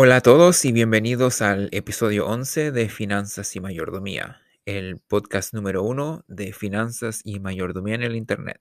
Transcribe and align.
Hola 0.00 0.18
a 0.18 0.20
todos 0.20 0.64
y 0.64 0.70
bienvenidos 0.70 1.42
al 1.42 1.70
episodio 1.72 2.28
11 2.28 2.70
de 2.70 2.88
Finanzas 2.88 3.56
y 3.56 3.60
Mayordomía, 3.60 4.40
el 4.64 5.00
podcast 5.00 5.52
número 5.52 5.82
uno 5.82 6.24
de 6.28 6.52
Finanzas 6.52 7.20
y 7.24 7.40
Mayordomía 7.40 7.96
en 7.96 8.04
el 8.04 8.14
Internet. 8.14 8.60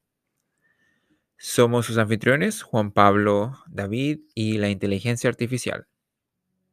Somos 1.37 1.85
sus 1.85 1.99
anfitriones, 1.99 2.63
Juan 2.63 2.91
Pablo, 2.91 3.55
David 3.67 4.21
y 4.33 4.57
la 4.57 4.69
inteligencia 4.69 5.29
artificial. 5.29 5.85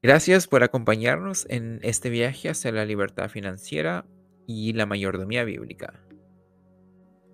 Gracias 0.03 0.49
por 0.49 0.63
acompañarnos 0.63 1.45
en 1.51 1.79
este 1.83 2.09
viaje 2.09 2.49
hacia 2.49 2.73
la 2.73 2.87
libertad 2.87 3.29
financiera 3.29 4.07
y 4.47 4.73
la 4.73 4.87
mayordomía 4.87 5.45
bíblica. 5.45 6.01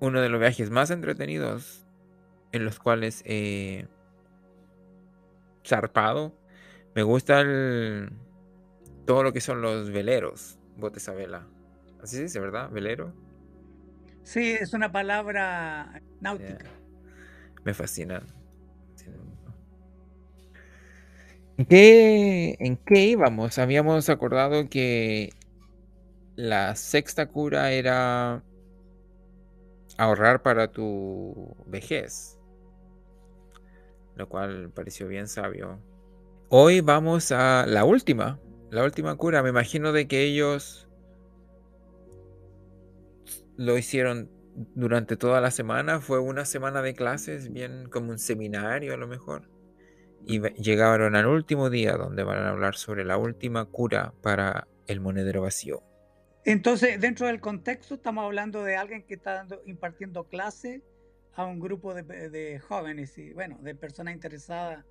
Uno 0.01 0.21
de 0.21 0.31
los 0.31 0.41
viajes 0.41 0.71
más 0.71 0.91
entretenidos 0.91 1.87
en 2.51 2.65
los 2.65 2.81
cuales 2.81 3.23
he 3.25 3.87
zarpado. 5.65 6.40
Me 7.01 7.05
gusta 7.05 7.43
todo 9.07 9.23
lo 9.23 9.33
que 9.33 9.41
son 9.41 9.63
los 9.63 9.91
veleros, 9.91 10.59
botes 10.77 11.09
a 11.09 11.15
vela. 11.15 11.47
Así 12.03 12.17
se 12.17 12.23
dice, 12.25 12.41
¿verdad? 12.41 12.69
Velero. 12.69 13.15
Sí, 14.23 14.51
es 14.51 14.75
una 14.75 14.93
palabra 14.93 16.03
náutica. 16.21 16.67
Me 17.65 17.73
fascina. 17.73 18.23
¿En 21.57 21.65
qué, 21.65 22.57
¿En 22.61 22.77
qué 22.77 23.07
íbamos? 23.07 23.57
Habíamos 23.57 24.11
acordado 24.11 24.69
que 24.69 25.31
la 26.37 26.77
sexta 26.77 27.31
cura 27.31 27.73
era 27.73 28.45
ahorrar 29.97 30.43
para 30.43 30.71
tu 30.71 31.57
vejez, 31.65 32.39
lo 34.17 34.29
cual 34.29 34.71
pareció 34.75 35.09
bien 35.09 35.29
sabio. 35.29 35.81
Hoy 36.53 36.81
vamos 36.81 37.31
a 37.31 37.65
la 37.65 37.85
última, 37.85 38.41
la 38.71 38.83
última 38.83 39.15
cura. 39.15 39.41
Me 39.41 39.51
imagino 39.51 39.93
de 39.93 40.09
que 40.09 40.25
ellos 40.25 40.89
lo 43.57 43.79
hicieron 43.79 44.29
durante 44.75 45.17
toda 45.17 45.41
la 45.41 45.53
semana. 45.53 46.01
Fue 46.01 46.19
una 46.19 46.45
semana 46.45 46.83
de 46.83 46.95
clases, 46.95 47.53
bien 47.53 47.89
como 47.89 48.11
un 48.11 48.19
seminario 48.19 48.95
a 48.95 48.97
lo 48.97 49.07
mejor. 49.07 49.49
Y 50.27 50.41
llegaron 50.61 51.15
al 51.15 51.27
último 51.27 51.71
día 51.71 51.97
donde 51.97 52.25
van 52.25 52.39
a 52.39 52.51
hablar 52.51 52.75
sobre 52.75 53.05
la 53.05 53.17
última 53.17 53.67
cura 53.67 54.13
para 54.21 54.67
el 54.89 54.99
monedero 54.99 55.43
vacío. 55.43 55.85
Entonces, 56.45 57.01
dentro 57.01 57.29
del 57.29 57.39
contexto, 57.39 57.95
estamos 57.95 58.25
hablando 58.25 58.65
de 58.65 58.75
alguien 58.75 59.05
que 59.05 59.15
está 59.15 59.47
impartiendo 59.67 60.25
clase 60.25 60.83
a 61.35 61.45
un 61.45 61.61
grupo 61.61 61.95
de, 61.95 62.59
jóvenes 62.59 63.17
y, 63.19 63.33
bueno, 63.35 63.57
de 63.63 63.77
personas 63.77 64.15
interesadas 64.15 64.85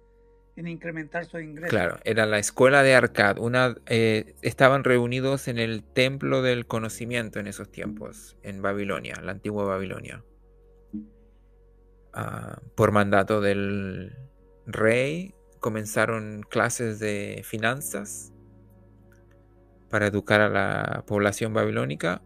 en 0.55 0.67
incrementar 0.67 1.25
su 1.25 1.39
ingreso. 1.39 1.69
Claro, 1.69 1.99
era 2.03 2.25
la 2.25 2.39
escuela 2.39 2.83
de 2.83 2.95
Arcad. 2.95 3.37
Una, 3.39 3.75
eh, 3.85 4.35
estaban 4.41 4.83
reunidos 4.83 5.47
en 5.47 5.57
el 5.57 5.83
templo 5.83 6.41
del 6.41 6.65
conocimiento 6.65 7.39
en 7.39 7.47
esos 7.47 7.71
tiempos, 7.71 8.37
en 8.43 8.61
Babilonia, 8.61 9.15
la 9.21 9.31
antigua 9.31 9.63
Babilonia. 9.65 10.23
Ah, 12.13 12.59
por 12.75 12.91
mandato 12.91 13.39
del 13.39 14.17
rey, 14.65 15.33
comenzaron 15.59 16.43
clases 16.49 16.99
de 16.99 17.41
finanzas 17.43 18.33
para 19.89 20.07
educar 20.07 20.41
a 20.41 20.49
la 20.49 21.03
población 21.05 21.53
babilónica 21.53 22.21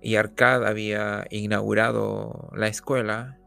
y 0.00 0.16
Arcad 0.16 0.66
había 0.66 1.26
inaugurado 1.30 2.50
la 2.54 2.68
escuela 2.68 3.38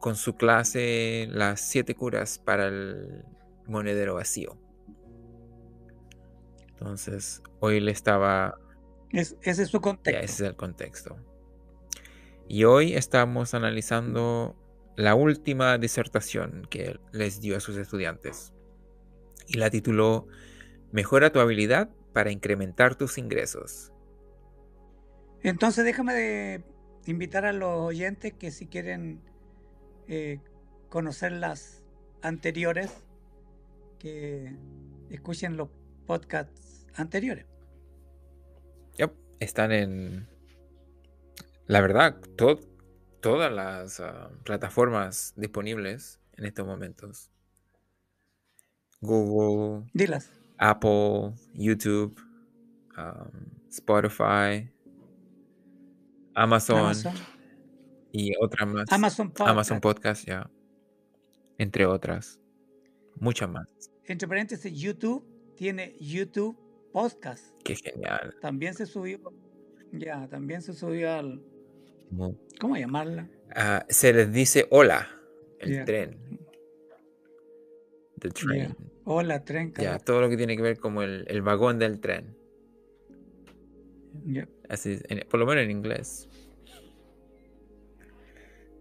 con 0.00 0.16
su 0.16 0.36
clase 0.36 1.28
Las 1.30 1.60
siete 1.60 1.94
curas 1.94 2.38
para 2.38 2.66
el 2.68 3.24
monedero 3.66 4.14
vacío. 4.14 4.56
Entonces, 6.68 7.42
hoy 7.60 7.80
le 7.80 7.90
estaba... 7.90 8.58
ese 9.12 9.36
es 9.42 9.68
su 9.68 9.80
contexto. 9.80 10.24
ese 10.24 10.44
es 10.44 10.50
el 10.50 10.56
contexto. 10.56 11.16
Y 12.46 12.64
hoy 12.64 12.94
estamos 12.94 13.52
analizando 13.52 14.56
la 14.96 15.14
última 15.14 15.76
disertación 15.78 16.66
que 16.70 16.98
les 17.12 17.40
dio 17.40 17.56
a 17.56 17.60
sus 17.60 17.76
estudiantes. 17.76 18.52
Y 19.46 19.58
la 19.58 19.70
tituló 19.70 20.26
Mejora 20.90 21.30
tu 21.30 21.40
habilidad 21.40 21.90
para 22.12 22.30
incrementar 22.30 22.94
tus 22.94 23.18
ingresos. 23.18 23.92
Entonces 25.42 25.84
déjame 25.84 26.14
de 26.14 26.64
invitar 27.06 27.44
a 27.44 27.52
los 27.52 27.80
oyentes 27.80 28.32
que 28.32 28.50
si 28.50 28.66
quieren 28.66 29.20
eh, 30.08 30.40
conocer 30.88 31.32
las 31.32 31.82
anteriores, 32.22 32.90
que 33.98 34.56
escuchen 35.10 35.56
los 35.56 35.68
podcasts 36.06 36.86
anteriores. 36.94 37.46
están 39.40 39.70
en, 39.70 40.26
la 41.66 41.80
verdad, 41.80 42.20
todas 43.20 43.52
las 43.52 44.00
ah, 44.00 44.30
plataformas 44.44 45.34
disponibles 45.36 46.20
en 46.36 46.46
estos 46.46 46.66
momentos. 46.66 47.30
Google. 49.00 49.88
Dilas. 49.94 50.30
Apple, 50.58 51.34
YouTube, 51.54 52.20
um, 52.96 53.30
Spotify, 53.70 54.68
Amazon, 56.34 56.94
y 58.12 58.32
otras 58.40 58.68
más. 58.68 58.92
Amazon 58.92 59.28
Podcast. 59.28 59.50
Amazon 59.50 59.80
Podcast, 59.80 60.26
ya. 60.26 60.50
Entre 61.58 61.86
otras. 61.86 62.40
Muchas 63.16 63.48
más. 63.50 63.68
Entre 64.04 64.28
paréntesis, 64.28 64.72
YouTube 64.72 65.24
tiene 65.56 65.96
YouTube 66.00 66.56
Podcast. 66.92 67.44
Qué 67.64 67.74
genial. 67.74 68.34
También 68.40 68.74
se 68.74 68.86
subió. 68.86 69.20
Ya, 69.92 70.28
también 70.28 70.62
se 70.62 70.72
subió 70.72 71.12
al. 71.12 71.42
¿Cómo 72.60 72.76
llamarla? 72.76 73.28
Se 73.88 74.12
les 74.12 74.32
dice 74.32 74.66
hola, 74.70 75.08
el 75.58 75.84
tren. 75.84 76.38
The 78.18 78.30
train. 78.30 78.76
Hola, 79.04 79.44
tren. 79.44 79.72
Ya, 79.78 79.98
todo 79.98 80.20
lo 80.20 80.28
que 80.28 80.36
tiene 80.36 80.56
que 80.56 80.62
ver 80.62 80.78
como 80.78 81.02
el, 81.02 81.42
vagón 81.42 81.78
del 81.78 82.00
tren. 82.00 82.36
Así, 84.68 84.98
por 85.30 85.40
lo 85.40 85.46
menos 85.46 85.64
en 85.64 85.70
inglés. 85.70 86.28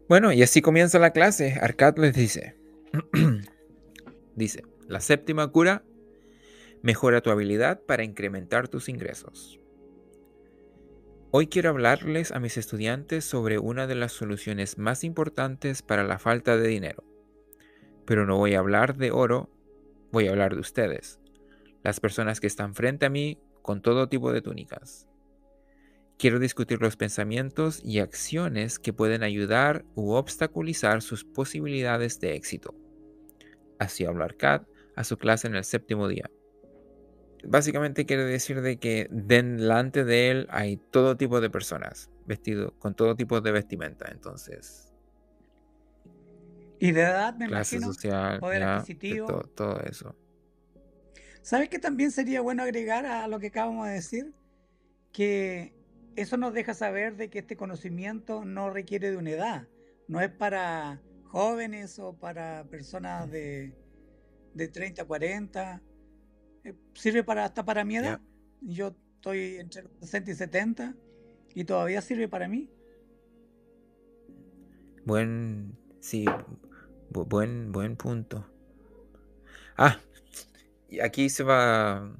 Bueno, 0.07 0.31
y 0.31 0.41
así 0.41 0.62
comienza 0.62 1.00
la 1.00 1.12
clase. 1.12 1.57
Arcad 1.62 1.97
les 1.97 2.16
dice. 2.16 2.56
dice, 4.35 4.63
la 4.88 5.01
séptima 5.01 5.47
cura 5.47 5.84
mejora 6.81 7.22
tu 7.22 7.31
habilidad 7.31 7.81
para 7.81 8.03
incrementar 8.03 8.67
tus 8.67 8.88
ingresos. 8.88 9.59
Hoy 11.31 11.47
quiero 11.47 11.69
hablarles 11.69 12.31
a 12.31 12.40
mis 12.40 12.57
estudiantes 12.57 13.25
sobre 13.25 13.59
una 13.59 13.85
de 13.85 13.96
las 13.96 14.13
soluciones 14.13 14.78
más 14.78 15.03
importantes 15.03 15.81
para 15.81 16.03
la 16.03 16.19
falta 16.19 16.56
de 16.56 16.67
dinero. 16.67 17.03
Pero 18.06 18.25
no 18.25 18.38
voy 18.38 18.56
a 18.56 18.59
hablar 18.59 18.96
de 18.96 19.12
oro 19.12 19.50
voy 20.12 20.28
a 20.28 20.31
hablar 20.31 20.56
de 20.56 20.62
ustedes, 20.62 21.19
las 21.84 22.00
personas 22.00 22.40
que 22.40 22.47
están 22.47 22.73
frente 22.73 23.06
a 23.06 23.09
mí 23.09 23.40
con 23.62 23.81
todo 23.81 24.07
tipo 24.07 24.31
de 24.31 24.41
túnicas. 24.41 25.06
Quiero 26.17 26.39
discutir 26.39 26.81
los 26.81 26.97
pensamientos 26.97 27.79
y 27.83 28.00
acciones 28.00 28.79
que 28.79 28.94
pueden 28.94 29.23
ayudar 29.23 29.85
u 29.95 30.13
obstaculizar 30.13 31.01
sus 31.01 31.23
posibilidades 31.23 32.19
de 32.19 32.35
éxito. 32.35 32.75
Así 33.78 34.05
hablar 34.05 34.35
Kat 34.35 34.67
a 34.95 35.03
su 35.03 35.17
clase 35.17 35.47
en 35.47 35.55
el 35.55 35.63
séptimo 35.63 36.07
día. 36.07 36.29
Básicamente 37.44 38.07
quiere 38.07 38.23
decir 38.23 38.61
de 38.61 38.78
que 38.78 39.07
delante 39.11 40.03
de 40.03 40.31
él 40.31 40.47
hay 40.50 40.78
todo 40.78 41.17
tipo 41.17 41.39
de 41.39 41.51
personas, 41.51 42.09
vestido 42.25 42.73
con 42.79 42.95
todo 42.95 43.16
tipo 43.16 43.39
de 43.39 43.51
vestimenta, 43.51 44.09
entonces 44.11 44.88
y 46.79 46.91
de 46.91 47.01
edad, 47.01 47.35
me 47.35 47.47
clase 47.47 47.79
social, 47.79 48.39
poder 48.39 48.63
adquisitivo. 48.63 49.28
Todo, 49.55 49.79
eso. 49.81 50.16
¿Sabes 51.41 51.69
que 51.69 51.79
también 51.79 52.11
sería 52.11 52.41
bueno 52.41 52.64
agregar 52.64 53.05
a 53.05 53.28
lo 53.28 53.40
que 53.40 53.47
acabamos 53.47 53.87
de 53.87 53.93
decir? 53.93 54.34
Que 55.11 55.73
eso 56.17 56.35
nos 56.35 56.53
deja 56.53 56.73
saber 56.73 57.16
de 57.16 57.29
que 57.29 57.40
este 57.40 57.55
conocimiento 57.55 58.43
no 58.43 58.72
requiere 58.72 59.11
de 59.11 59.17
una 59.17 59.29
edad. 59.29 59.67
No 60.08 60.19
es 60.19 60.31
para 60.31 60.99
jóvenes 61.25 61.99
o 61.99 62.14
para 62.14 62.66
personas 62.72 63.29
de, 63.29 63.75
de 64.55 64.67
30, 64.67 65.05
40. 65.05 65.81
Eh, 66.64 66.73
sirve 66.96 67.23
para 67.23 67.46
hasta 67.46 67.64
para 67.64 67.85
mi 67.85 67.97
edad. 67.97 68.19
Yo 68.61 68.96
estoy 69.16 69.58
entre 69.58 69.84
los 69.84 69.91
60 69.99 70.31
y 70.31 70.34
70 70.34 70.96
y 71.53 71.64
todavía 71.66 72.02
sirve 72.02 72.28
para 72.28 72.47
mí. 72.47 72.67
Buen, 75.05 75.78
sí, 75.99 76.25
buen, 77.11 77.72
buen 77.72 77.96
punto. 77.96 78.43
Ah, 79.78 79.99
y 80.90 80.99
aquí 80.99 81.29
se 81.29 81.43
va. 81.43 82.11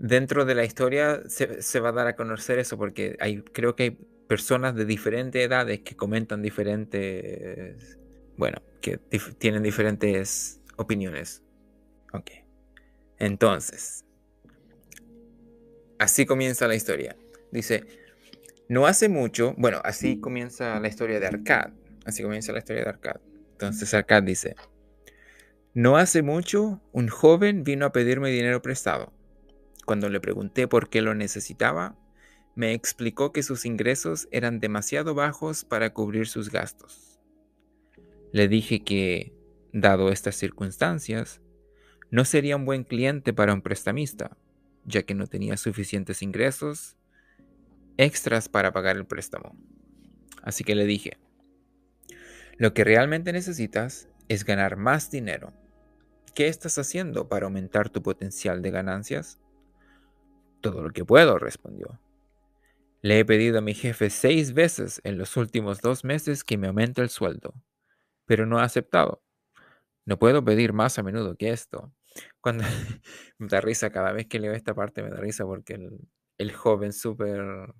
Dentro 0.00 0.46
de 0.46 0.54
la 0.54 0.64
historia 0.64 1.22
se, 1.28 1.78
va 1.78 1.90
a 1.90 1.92
dar 1.92 2.06
a 2.06 2.16
conocer 2.16 2.58
eso, 2.58 2.78
porque 2.78 3.18
hay, 3.20 3.42
creo 3.42 3.76
que 3.76 3.82
hay 3.82 3.90
personas 4.26 4.74
de 4.74 4.86
diferentes 4.86 5.44
edades 5.44 5.80
que 5.80 5.94
comentan 5.94 6.40
diferentes. 6.40 7.98
Bueno, 8.38 8.62
que 8.80 8.96
tienen 8.96 9.62
diferentes 9.62 10.58
opiniones. 10.78 11.42
Ok. 12.14 12.30
Entonces, 13.18 14.06
así 15.98 16.24
comienza 16.24 16.66
la 16.66 16.74
historia. 16.74 17.14
Dice, 17.52 17.84
no 18.70 18.86
hace 18.86 19.10
mucho, 19.10 19.54
bueno, 19.58 19.82
así 19.84 20.18
comienza 20.18 20.80
la 20.80 20.88
historia 20.88 21.20
de 21.20 21.26
Arcad. 21.26 21.72
Así 22.06 22.22
comienza 22.22 22.52
la 22.52 22.60
historia 22.60 22.84
de 22.84 22.88
Arcad. 22.88 23.20
Entonces 23.52 23.92
Arcad 23.92 24.22
dice, 24.22 24.56
no 25.74 25.98
hace 25.98 26.22
mucho 26.22 26.80
un 26.92 27.08
joven 27.08 27.64
vino 27.64 27.84
a 27.84 27.92
pedirme 27.92 28.30
dinero 28.30 28.62
prestado. 28.62 29.12
Cuando 29.84 30.08
le 30.08 30.20
pregunté 30.20 30.68
por 30.68 30.88
qué 30.88 31.02
lo 31.02 31.14
necesitaba, 31.14 31.96
me 32.54 32.74
explicó 32.74 33.32
que 33.32 33.42
sus 33.42 33.64
ingresos 33.64 34.28
eran 34.30 34.60
demasiado 34.60 35.14
bajos 35.14 35.64
para 35.64 35.92
cubrir 35.92 36.26
sus 36.26 36.50
gastos. 36.50 37.20
Le 38.32 38.48
dije 38.48 38.84
que, 38.84 39.32
dado 39.72 40.10
estas 40.10 40.36
circunstancias, 40.36 41.40
no 42.10 42.24
sería 42.24 42.56
un 42.56 42.64
buen 42.64 42.84
cliente 42.84 43.32
para 43.32 43.54
un 43.54 43.62
prestamista, 43.62 44.36
ya 44.84 45.02
que 45.02 45.14
no 45.14 45.26
tenía 45.26 45.56
suficientes 45.56 46.22
ingresos 46.22 46.96
extras 47.96 48.48
para 48.48 48.72
pagar 48.72 48.96
el 48.96 49.06
préstamo. 49.06 49.56
Así 50.42 50.64
que 50.64 50.74
le 50.74 50.86
dije, 50.86 51.18
lo 52.56 52.74
que 52.74 52.84
realmente 52.84 53.32
necesitas 53.32 54.08
es 54.28 54.44
ganar 54.44 54.76
más 54.76 55.10
dinero. 55.10 55.52
¿Qué 56.34 56.48
estás 56.48 56.78
haciendo 56.78 57.28
para 57.28 57.46
aumentar 57.46 57.90
tu 57.90 58.02
potencial 58.02 58.62
de 58.62 58.70
ganancias? 58.70 59.40
Todo 60.60 60.82
lo 60.82 60.90
que 60.90 61.04
puedo, 61.04 61.38
respondió. 61.38 61.98
Le 63.02 63.18
he 63.18 63.24
pedido 63.24 63.58
a 63.58 63.62
mi 63.62 63.74
jefe 63.74 64.10
seis 64.10 64.52
veces 64.52 65.00
en 65.04 65.16
los 65.16 65.36
últimos 65.36 65.80
dos 65.80 66.04
meses 66.04 66.44
que 66.44 66.58
me 66.58 66.66
aumente 66.66 67.00
el 67.00 67.08
sueldo, 67.08 67.54
pero 68.26 68.46
no 68.46 68.58
ha 68.58 68.64
aceptado. 68.64 69.22
No 70.04 70.18
puedo 70.18 70.44
pedir 70.44 70.72
más 70.72 70.98
a 70.98 71.02
menudo 71.02 71.36
que 71.36 71.50
esto. 71.50 71.92
Cuando 72.40 72.64
me 73.38 73.48
da 73.48 73.60
risa 73.60 73.90
cada 73.90 74.12
vez 74.12 74.26
que 74.26 74.38
leo 74.38 74.52
esta 74.52 74.74
parte, 74.74 75.02
me 75.02 75.10
da 75.10 75.16
risa 75.16 75.44
porque 75.44 75.74
el, 75.74 75.98
el 76.38 76.52
joven 76.52 76.92
súper 76.92 77.72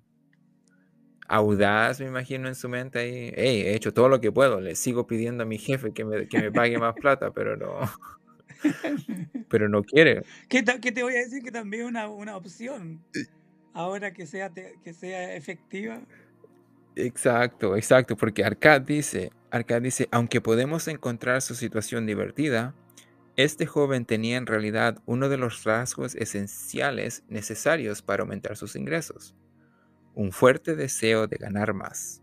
audaz, 1.27 1.99
me 1.99 2.07
imagino 2.07 2.47
en 2.47 2.55
su 2.55 2.67
mente 2.67 2.99
ahí, 2.99 3.31
hey, 3.35 3.61
he 3.65 3.75
hecho 3.75 3.93
todo 3.93 4.09
lo 4.09 4.19
que 4.19 4.31
puedo, 4.31 4.59
le 4.59 4.75
sigo 4.75 5.07
pidiendo 5.07 5.43
a 5.43 5.45
mi 5.45 5.57
jefe 5.57 5.93
que 5.93 6.03
me, 6.03 6.27
que 6.27 6.39
me 6.39 6.51
pague 6.51 6.77
más 6.77 6.93
plata, 7.01 7.31
pero 7.31 7.55
no, 7.55 7.79
pero 9.49 9.69
no 9.69 9.83
quiere. 9.83 10.23
¿Qué, 10.49 10.63
te 10.63 11.03
voy 11.03 11.15
a 11.15 11.19
decir? 11.19 11.43
Que 11.43 11.51
también 11.51 11.85
una, 11.85 12.07
una 12.07 12.35
opción, 12.35 13.03
ahora 13.73 14.13
que 14.13 14.25
sea, 14.25 14.51
que 14.51 14.93
sea 14.93 15.35
efectiva. 15.35 16.01
Exacto, 16.95 17.75
exacto, 17.75 18.17
porque 18.17 18.43
Arcad 18.43 18.81
dice, 18.81 19.31
Arcad 19.49 19.81
dice, 19.81 20.07
aunque 20.11 20.41
podemos 20.41 20.87
encontrar 20.87 21.41
su 21.41 21.55
situación 21.55 22.05
divertida, 22.05 22.75
este 23.37 23.65
joven 23.65 24.05
tenía 24.05 24.37
en 24.37 24.45
realidad 24.45 25.01
uno 25.05 25.29
de 25.29 25.37
los 25.37 25.63
rasgos 25.63 26.15
esenciales 26.15 27.23
necesarios 27.29 28.01
para 28.01 28.23
aumentar 28.23 28.57
sus 28.57 28.75
ingresos 28.75 29.35
un 30.15 30.31
fuerte 30.31 30.75
deseo 30.75 31.27
de 31.27 31.37
ganar 31.37 31.73
más. 31.73 32.21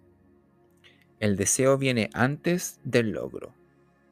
El 1.21 1.37
deseo 1.37 1.79
viene 1.79 2.11
antes 2.13 2.81
del 2.85 3.11
logro, 3.11 3.55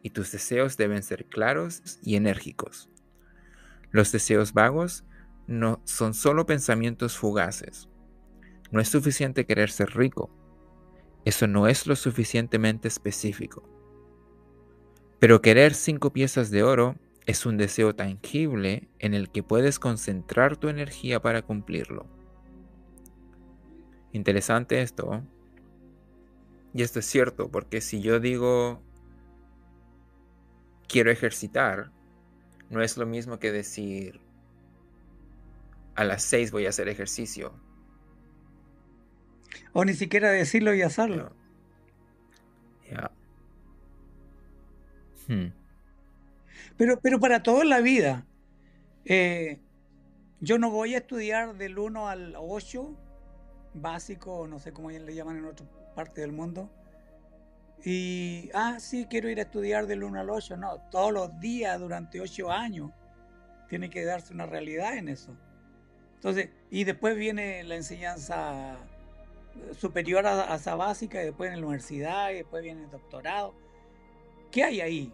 y 0.07 0.11
tus 0.11 0.31
deseos 0.31 0.77
deben 0.77 1.03
ser 1.03 1.25
claros 1.25 1.99
y 2.01 2.15
enérgicos. 2.15 2.89
Los 3.91 4.13
deseos 4.13 4.53
vagos 4.53 5.05
no 5.49 5.83
son 5.83 6.15
solo 6.15 6.47
pensamientos 6.47 7.17
fugaces. 7.17 7.89
No 8.71 8.79
es 8.81 8.89
suficiente 8.89 9.47
querer 9.47 9.69
ser 9.69 9.97
rico. 9.97 10.31
Eso 11.25 11.49
no 11.49 11.67
es 11.67 11.89
lo 11.89 11.97
suficientemente 11.97 12.87
específico. 12.87 13.69
Pero 15.19 15.43
querer 15.43 15.75
cinco 15.75 16.13
piezas 16.13 16.53
de 16.53 16.63
oro 16.63 16.95
es 17.27 17.45
un 17.45 17.57
deseo 17.57 17.97
tangible 17.97 18.89
en 19.01 19.13
el 19.13 19.29
que 19.29 19.43
puedes 19.43 19.81
concentrar 19.81 20.57
tu 20.57 20.69
energía 20.69 21.21
para 21.21 21.43
cumplirlo. 21.43 22.07
Interesante 24.13 24.83
esto. 24.83 25.25
Y 26.73 26.83
esto 26.83 27.01
es 27.01 27.07
cierto, 27.07 27.51
porque 27.51 27.81
si 27.81 28.01
yo 28.01 28.21
digo 28.21 28.87
quiero 30.89 31.11
ejercitar, 31.11 31.91
no 32.71 32.83
es 32.83 32.97
lo 32.97 33.07
mismo 33.07 33.39
que 33.39 33.53
decir 33.53 34.21
a 35.95 36.05
las 36.05 36.23
6 36.25 36.51
voy 36.51 36.67
a 36.67 36.71
hacer 36.71 36.89
ejercicio. 36.89 37.55
O 39.73 39.85
ni 39.85 39.95
siquiera 39.95 40.31
decirlo 40.31 40.75
y 40.75 40.83
hacerlo. 40.83 41.33
Hmm. 45.29 45.49
Pero, 46.77 47.01
pero 47.01 47.19
para 47.19 47.43
toda 47.43 47.65
la 47.65 47.81
vida, 47.81 48.25
eh, 49.05 49.59
yo 50.41 50.59
no 50.59 50.71
voy 50.71 50.95
a 50.95 50.99
estudiar 50.99 51.57
del 51.57 51.79
1 51.79 52.09
al 52.09 52.35
8 52.37 52.97
básico, 53.75 54.47
no 54.47 54.59
sé 54.59 54.73
cómo 54.73 54.91
le 54.91 55.15
llaman 55.15 55.39
en 55.39 55.47
otra 55.47 55.67
parte 55.95 56.21
del 56.21 56.33
mundo. 56.33 56.71
Y, 57.85 58.51
ah, 58.55 58.79
sí, 58.81 59.07
quiero 59.09 59.29
ir 59.29 59.39
a 59.39 59.43
estudiar 59.43 59.87
del 59.87 60.03
1 60.03 60.21
al 60.21 60.31
8. 60.31 60.57
No, 60.57 60.79
todos 60.91 61.13
los 61.13 61.39
días 61.41 61.79
durante 61.79 62.21
8 62.21 62.51
años 62.51 62.91
tiene 63.69 63.91
que 63.91 64.05
darse 64.05 64.33
una 64.33 64.47
realidad 64.47 64.97
en 64.97 65.09
eso. 65.09 65.37
Entonces, 66.15 66.51
y 66.71 66.85
después 66.85 67.17
viene 67.17 67.63
la 67.65 67.77
enseñanza 67.77 68.77
superior 69.79 70.27
a, 70.27 70.55
esa 70.55 70.75
básica, 70.75 71.23
y 71.23 71.27
después 71.27 71.53
en 71.53 71.61
la 71.61 71.67
universidad, 71.67 72.31
y 72.31 72.37
después 72.37 72.63
viene 72.63 72.85
el 72.85 72.91
doctorado. 72.91 73.55
¿Qué 74.51 74.65
hay 74.65 74.81
ahí? 74.81 75.13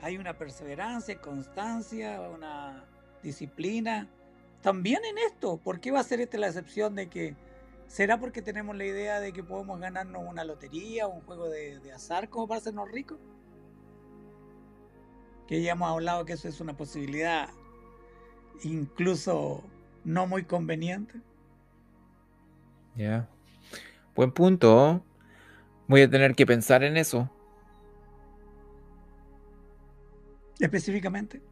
Hay 0.00 0.18
una 0.18 0.36
perseverancia, 0.36 1.20
constancia, 1.20 2.20
una 2.20 2.84
disciplina. 3.22 4.08
También 4.60 5.04
en 5.04 5.18
esto, 5.18 5.56
¿por 5.56 5.80
qué 5.80 5.90
va 5.90 6.00
a 6.00 6.04
ser 6.04 6.20
esta 6.20 6.38
la 6.38 6.48
excepción 6.48 6.94
de 6.94 7.08
que 7.08 7.34
¿Será 7.86 8.18
porque 8.18 8.42
tenemos 8.42 8.76
la 8.76 8.84
idea 8.84 9.20
de 9.20 9.32
que 9.32 9.44
podemos 9.44 9.78
ganarnos 9.78 10.22
una 10.26 10.44
lotería 10.44 11.06
o 11.06 11.14
un 11.14 11.20
juego 11.22 11.48
de, 11.48 11.80
azar 11.92 12.28
como 12.28 12.48
para 12.48 12.58
hacernos 12.58 12.90
ricos? 12.90 13.18
Que 15.46 15.62
ya 15.62 15.72
hemos 15.72 15.88
hablado 15.90 16.24
que 16.24 16.32
eso 16.32 16.48
es 16.48 16.60
una 16.60 16.76
posibilidad 16.76 17.48
incluso 18.62 19.62
no 20.04 20.26
muy 20.26 20.44
conveniente. 20.44 21.20
Ya. 22.96 23.28
Buen 24.14 24.32
punto. 24.32 25.04
Voy 25.88 26.02
a 26.02 26.10
tener 26.10 26.34
que 26.34 26.46
pensar 26.46 26.82
en 26.84 26.96
eso. 26.96 27.28
Específicamente. 30.60 31.42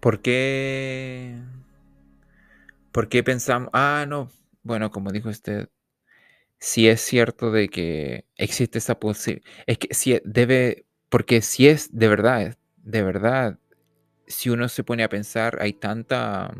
¿Por 0.00 0.20
qué? 0.20 1.38
¿Por 2.92 3.08
qué 3.08 3.22
pensamos? 3.22 3.68
Ah, 3.72 4.06
no 4.08 4.28
bueno, 4.68 4.90
como 4.92 5.10
dijo 5.12 5.30
usted, 5.30 5.70
si 6.58 6.88
es 6.88 7.00
cierto 7.00 7.50
de 7.50 7.68
que 7.68 8.26
existe 8.36 8.78
esa 8.78 9.00
posibilidad, 9.00 9.48
es 9.66 9.78
que 9.78 9.94
si 9.94 10.20
debe, 10.24 10.86
porque 11.08 11.42
si 11.42 11.68
es 11.68 11.96
de 11.96 12.08
verdad, 12.08 12.58
de 12.76 13.02
verdad, 13.02 13.58
si 14.26 14.50
uno 14.50 14.68
se 14.68 14.84
pone 14.84 15.04
a 15.04 15.08
pensar, 15.08 15.58
hay 15.60 15.72
tanta, 15.72 16.54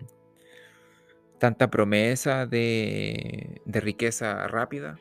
tanta 1.38 1.71
promesa 1.71 2.47
de, 2.47 3.61
de 3.65 3.81
riqueza 3.81 4.49
rápida 4.49 4.99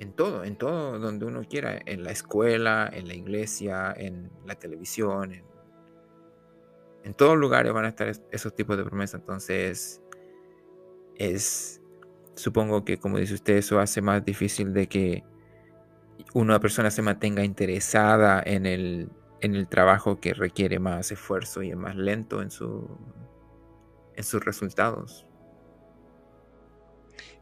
en 0.00 0.12
todo, 0.12 0.44
en 0.44 0.56
todo 0.56 0.98
donde 0.98 1.24
uno 1.24 1.44
quiera, 1.48 1.80
en 1.86 2.04
la 2.04 2.10
escuela, 2.12 2.90
en 2.92 3.08
la 3.08 3.14
iglesia, 3.14 3.94
en 3.96 4.30
la 4.44 4.54
televisión, 4.54 5.32
en, 5.32 5.44
en 7.04 7.14
todos 7.14 7.36
lugares 7.36 7.72
van 7.72 7.86
a 7.86 7.88
estar 7.88 8.12
esos 8.30 8.54
tipos 8.54 8.76
de 8.76 8.84
promesas. 8.84 9.20
Entonces, 9.20 10.02
es, 11.18 11.77
Supongo 12.38 12.84
que, 12.84 12.98
como 12.98 13.18
dice 13.18 13.34
usted, 13.34 13.56
eso 13.56 13.80
hace 13.80 14.00
más 14.00 14.24
difícil 14.24 14.72
de 14.72 14.86
que 14.86 15.24
una 16.34 16.60
persona 16.60 16.88
se 16.88 17.02
mantenga 17.02 17.42
interesada 17.42 18.40
en 18.46 18.64
el, 18.64 19.10
en 19.40 19.56
el 19.56 19.66
trabajo 19.66 20.20
que 20.20 20.34
requiere 20.34 20.78
más 20.78 21.10
esfuerzo 21.10 21.64
y 21.64 21.70
es 21.70 21.76
más 21.76 21.96
lento 21.96 22.40
en, 22.40 22.52
su, 22.52 22.88
en 24.14 24.22
sus 24.22 24.44
resultados. 24.44 25.26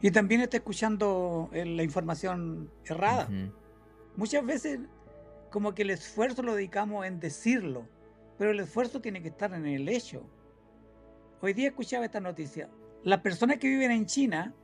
Y 0.01 0.11
también 0.11 0.41
está 0.41 0.57
escuchando 0.57 1.51
eh, 1.53 1.67
la 1.67 1.83
información 1.83 2.71
errada. 2.87 3.29
Muchas 4.17 4.47
veces 4.47 4.81
como 5.51 5.75
que 5.75 5.83
el 5.83 5.91
esfuerzo 5.91 6.43
lo 6.43 6.55
dedicamos 6.55 7.05
en 7.05 7.21
decirlo, 7.21 7.87
pero 8.39 8.51
el 8.51 8.61
esfuerzo 8.61 9.03
tiene 9.03 9.21
que 9.21 9.29
estar 9.29 9.53
en 9.53 9.67
el 9.67 9.91
hecho. 9.91 10.27
Hoy 11.43 11.53
día 11.53 11.69
escuchaba 11.69 12.07
esta 12.07 12.21
noticia. 12.21 12.71
Las 13.05 13.21
personas 13.21 13.59
que 13.59 13.69
viven 13.69 13.91
en 13.91 14.07
China 14.07 14.55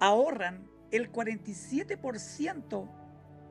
ahorran 0.00 0.68
el 0.90 1.10
47% 1.12 2.88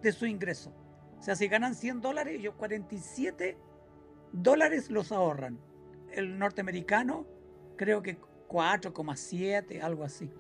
de 0.02 0.12
su 0.12 0.26
ingreso. 0.26 0.74
O 1.20 1.24
sea, 1.24 1.36
si 1.36 1.48
ganan 1.48 1.76
100 1.76 2.02
dólares, 2.02 2.36
ellos 2.40 2.56
47 2.56 3.58
dólares 4.32 4.90
los 4.90 5.12
ahorran. 5.12 5.60
El 6.12 6.38
norteamericano 6.38 7.26
creo 7.78 8.02
que 8.02 8.18
4,7, 8.48 9.82
algo 9.82 10.04
así. 10.04 10.32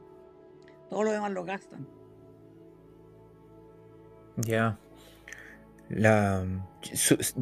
Todo 0.90 1.04
lo 1.04 1.12
demás 1.12 1.32
lo 1.32 1.44
gastan. 1.44 1.88
Ya. 4.38 4.78
La, 5.90 6.46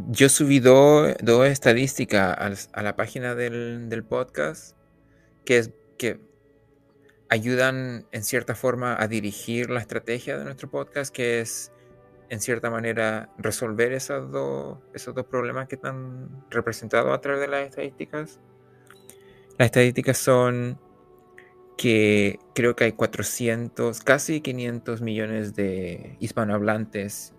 yo 0.10 0.30
subí 0.30 0.60
dos 0.60 1.16
estadísticas 1.46 2.70
a 2.72 2.84
la 2.84 2.96
página 2.96 3.36
del, 3.36 3.90
del 3.90 4.04
podcast 4.04 4.76
que, 5.46 5.58
es, 5.60 5.72
que 5.98 6.20
ayudan 7.34 8.06
en 8.12 8.24
cierta 8.24 8.54
forma 8.54 8.96
a 9.02 9.08
dirigir 9.08 9.72
la 9.72 9.80
estrategia 9.80 10.38
de 10.38 10.44
nuestro 10.44 10.70
podcast, 10.70 11.12
que 11.12 11.42
es 11.42 11.72
en 12.30 12.40
cierta 12.40 12.70
manera 12.70 13.34
resolver 13.40 13.92
esos 13.92 14.32
dos, 14.32 14.78
esos 14.94 15.16
dos 15.16 15.26
problemas 15.26 15.68
que 15.68 15.74
están 15.76 16.30
representados 16.52 17.12
a 17.12 17.20
través 17.22 17.42
de 17.42 17.48
las 17.48 17.66
estadísticas. 17.68 18.40
Las 19.58 19.66
estadísticas 19.66 20.20
son 20.20 20.80
que 21.76 22.38
creo 22.54 22.76
que 22.76 22.84
hay 22.84 22.92
400, 22.92 24.02
casi 24.02 24.42
500 24.42 25.02
millones 25.02 25.56
de 25.56 26.18
hispanohablantes 26.20 27.34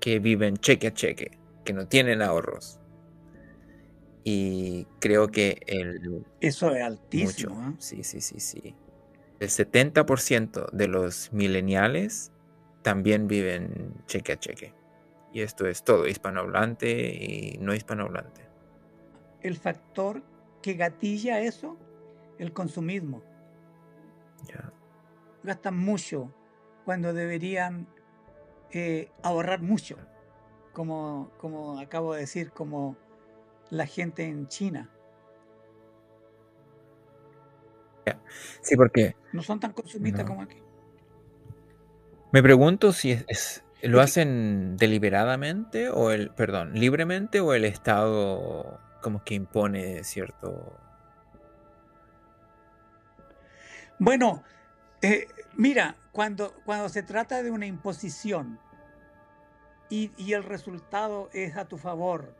que 0.00 0.18
viven 0.18 0.56
cheque 0.56 0.88
a 0.88 0.94
cheque, 0.94 1.38
que 1.64 1.72
no 1.72 1.86
tienen 1.86 2.22
ahorros. 2.22 2.80
Y 4.24 4.88
creo 4.98 5.28
que 5.28 5.60
el... 5.68 6.24
Eso 6.40 6.70
es 6.70 6.72
Mucho. 6.72 6.84
altísimo. 6.84 7.68
¿eh? 7.68 7.74
Sí, 7.78 8.02
sí, 8.02 8.20
sí, 8.20 8.40
sí. 8.40 8.74
El 9.40 9.48
70% 9.48 10.70
de 10.72 10.88
los 10.88 11.32
millennials 11.32 12.32
también 12.82 13.28
viven 13.28 13.94
cheque 14.06 14.32
a 14.32 14.38
cheque. 14.38 14.74
Y 15.32 15.42
esto 15.42 15.66
es 15.66 15.84
todo, 15.84 16.08
hispanohablante 16.08 16.90
y 16.90 17.58
no 17.60 17.74
hispanohablante. 17.74 18.48
El 19.40 19.56
factor 19.56 20.22
que 20.62 20.74
gatilla 20.74 21.40
eso, 21.40 21.76
el 22.38 22.52
consumismo. 22.52 23.22
Ya. 24.46 24.72
Gastan 25.44 25.76
mucho 25.76 26.34
cuando 26.84 27.12
deberían 27.12 27.86
eh, 28.72 29.10
ahorrar 29.22 29.62
mucho. 29.62 29.96
Como, 30.72 31.30
como 31.38 31.78
acabo 31.78 32.14
de 32.14 32.20
decir, 32.20 32.50
como 32.50 32.96
la 33.70 33.86
gente 33.86 34.24
en 34.24 34.48
China. 34.48 34.90
Sí, 38.60 38.76
porque 38.76 39.16
No 39.32 39.42
son 39.42 39.60
tan 39.60 39.72
consumistas 39.72 40.24
No. 40.24 40.28
como 40.28 40.42
aquí. 40.42 40.62
me 42.32 42.42
pregunto 42.42 42.92
si 42.92 43.12
es, 43.12 43.24
es- 43.28 43.64
lo 43.82 44.00
hacen 44.00 44.76
deliberadamente 44.76 45.88
o 45.88 46.10
el, 46.10 46.30
perdón, 46.30 46.72
libremente 46.74 47.40
o 47.40 47.54
el 47.54 47.64
Estado 47.64 48.80
como 49.02 49.22
que 49.24 49.34
impone 49.34 50.02
cierto... 50.04 50.76
Bueno, 54.00 54.42
eh, 55.02 55.28
mira, 55.54 55.96
cuando, 56.12 56.54
cuando 56.64 56.88
se 56.88 57.02
trata 57.02 57.42
de 57.42 57.50
una 57.50 57.66
imposición 57.66 58.58
y, 59.88 60.12
y 60.16 60.32
el 60.34 60.44
resultado 60.44 61.30
es 61.32 61.56
a 61.56 61.66
tu 61.66 61.78
favor, 61.78 62.34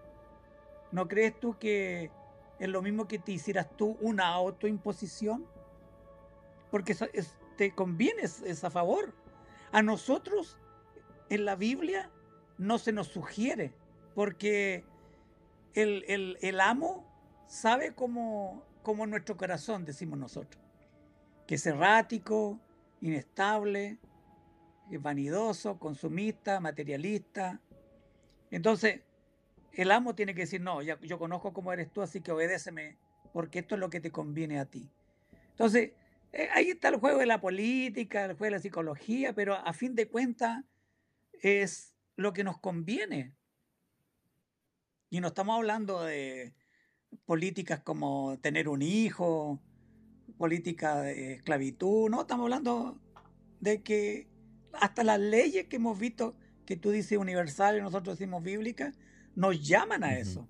¿no 0.92 1.08
crees 1.08 1.38
tú 1.38 1.56
que 1.58 2.10
es 2.58 2.68
lo 2.68 2.82
mismo 2.82 3.06
que 3.08 3.18
te 3.18 3.32
hicieras 3.32 3.68
tú 3.76 3.96
una 4.00 4.28
autoimposición? 4.28 5.46
Porque 6.70 6.94
te 7.56 7.74
conviene, 7.74 8.22
es, 8.22 8.64
a 8.64 8.70
favor. 8.70 9.14
A 9.72 9.82
nosotros 9.82 10.58
en 11.30 11.44
la 11.44 11.56
Biblia 11.56 12.10
no 12.56 12.78
se 12.78 12.92
nos 12.92 13.08
sugiere, 13.08 13.74
porque 14.14 14.84
el, 15.74 16.04
el- 16.40 16.60
amo 16.60 17.06
sabe 17.46 17.94
cómo, 17.94 18.64
cómo 18.82 19.04
es 19.04 19.10
nuestro 19.10 19.36
corazón, 19.36 19.84
decimos 19.84 20.18
nosotros 20.18 20.62
que 21.46 21.54
es 21.54 21.64
errático, 21.66 22.60
inestable, 23.00 23.98
es 24.90 25.00
vanidoso, 25.00 25.78
consumista, 25.78 26.60
materialista. 26.60 27.58
Entonces, 28.50 29.00
el 29.72 29.90
amo 29.90 30.14
tiene 30.14 30.34
que 30.34 30.42
decir, 30.42 30.60
no, 30.60 30.82
yo 30.82 31.18
conozco 31.18 31.54
cómo 31.54 31.72
eres 31.72 31.90
tú, 31.90 32.02
así 32.02 32.20
que 32.20 32.32
obedéceme, 32.32 32.98
porque 33.32 33.60
esto 33.60 33.76
es 33.76 33.80
lo 33.80 33.88
que 33.88 34.00
te 34.00 34.10
conviene 34.12 34.60
a 34.60 34.66
ti. 34.66 34.90
Entonces, 35.52 35.92
eh, 36.32 36.48
ahí 36.52 36.70
está 36.70 36.88
el 36.88 36.96
juego 36.96 37.18
de 37.18 37.26
la 37.26 37.40
política, 37.40 38.24
el 38.24 38.32
juego 38.32 38.44
de 38.44 38.50
la 38.50 38.58
psicología, 38.58 39.34
pero 39.34 39.54
a 39.54 39.72
fin 39.72 39.94
de 39.94 40.08
cuentas 40.08 40.64
es 41.40 41.94
lo 42.16 42.32
que 42.32 42.44
nos 42.44 42.58
conviene. 42.58 43.34
Y 45.10 45.20
no 45.20 45.28
estamos 45.28 45.56
hablando 45.56 46.02
de 46.04 46.54
políticas 47.24 47.80
como 47.80 48.38
tener 48.40 48.68
un 48.68 48.82
hijo, 48.82 49.60
política 50.36 51.00
de 51.00 51.34
esclavitud, 51.34 52.10
no, 52.10 52.22
estamos 52.22 52.44
hablando 52.44 53.00
de 53.60 53.82
que 53.82 54.28
hasta 54.72 55.02
las 55.02 55.18
leyes 55.18 55.66
que 55.66 55.76
hemos 55.76 55.98
visto, 55.98 56.36
que 56.66 56.76
tú 56.76 56.90
dices 56.90 57.18
universales, 57.18 57.82
nosotros 57.82 58.18
decimos 58.18 58.42
bíblicas, 58.42 58.94
nos 59.34 59.66
llaman 59.66 60.04
a 60.04 60.18
eso, 60.18 60.46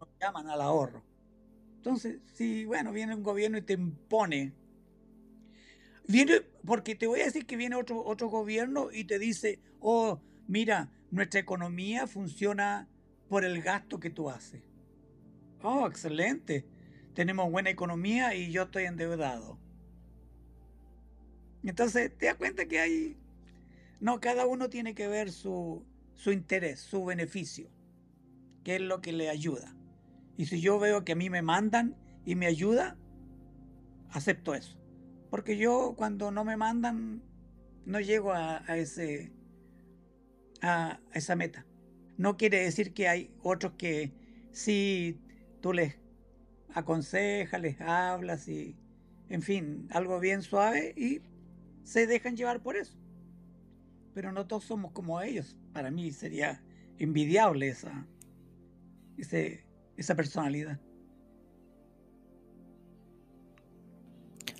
nos 0.00 0.08
llaman 0.20 0.48
al 0.48 0.60
ahorro. 0.60 1.04
Entonces, 1.86 2.18
si, 2.34 2.64
bueno, 2.64 2.90
viene 2.90 3.14
un 3.14 3.22
gobierno 3.22 3.58
y 3.58 3.62
te 3.62 3.74
impone, 3.74 4.52
viene, 6.08 6.40
porque 6.64 6.96
te 6.96 7.06
voy 7.06 7.20
a 7.20 7.26
decir 7.26 7.46
que 7.46 7.56
viene 7.56 7.76
otro, 7.76 8.04
otro 8.04 8.26
gobierno 8.26 8.88
y 8.90 9.04
te 9.04 9.20
dice, 9.20 9.60
oh, 9.78 10.20
mira, 10.48 10.90
nuestra 11.12 11.38
economía 11.38 12.08
funciona 12.08 12.88
por 13.28 13.44
el 13.44 13.62
gasto 13.62 14.00
que 14.00 14.10
tú 14.10 14.28
haces. 14.28 14.64
Oh, 15.62 15.86
excelente. 15.86 16.66
Tenemos 17.14 17.52
buena 17.52 17.70
economía 17.70 18.34
y 18.34 18.50
yo 18.50 18.64
estoy 18.64 18.86
endeudado. 18.86 19.56
Entonces, 21.62 22.10
te 22.18 22.26
das 22.26 22.34
cuenta 22.34 22.66
que 22.66 22.80
hay... 22.80 23.16
No, 24.00 24.18
cada 24.18 24.44
uno 24.44 24.68
tiene 24.68 24.96
que 24.96 25.06
ver 25.06 25.30
su, 25.30 25.84
su 26.14 26.32
interés, 26.32 26.80
su 26.80 27.04
beneficio, 27.04 27.70
que 28.64 28.74
es 28.74 28.82
lo 28.82 29.00
que 29.00 29.12
le 29.12 29.30
ayuda. 29.30 29.72
Y 30.36 30.46
si 30.46 30.60
yo 30.60 30.78
veo 30.78 31.04
que 31.04 31.12
a 31.12 31.16
mí 31.16 31.30
me 31.30 31.42
mandan 31.42 31.96
y 32.24 32.34
me 32.34 32.46
ayuda, 32.46 32.96
acepto 34.10 34.54
eso. 34.54 34.76
Porque 35.30 35.56
yo 35.56 35.94
cuando 35.96 36.30
no 36.30 36.44
me 36.44 36.56
mandan, 36.56 37.22
no 37.84 38.00
llego 38.00 38.32
a, 38.32 38.58
ese, 38.76 39.32
a 40.60 41.00
esa 41.12 41.36
meta. 41.36 41.66
No 42.18 42.36
quiere 42.36 42.60
decir 42.62 42.92
que 42.92 43.08
hay 43.08 43.30
otros 43.42 43.74
que 43.78 44.12
sí 44.52 45.20
tú 45.60 45.72
les 45.72 45.98
aconsejas, 46.74 47.60
les 47.60 47.80
hablas 47.80 48.48
y, 48.48 48.76
en 49.28 49.42
fin, 49.42 49.88
algo 49.90 50.20
bien 50.20 50.42
suave 50.42 50.94
y 50.96 51.20
se 51.84 52.06
dejan 52.06 52.36
llevar 52.36 52.62
por 52.62 52.76
eso. 52.76 52.96
Pero 54.14 54.32
no 54.32 54.46
todos 54.46 54.64
somos 54.64 54.92
como 54.92 55.20
ellos. 55.20 55.56
Para 55.72 55.90
mí 55.90 56.10
sería 56.12 56.62
envidiable 56.98 57.68
esa, 57.68 58.06
ese, 59.18 59.65
esa 59.96 60.14
personalidad. 60.14 60.78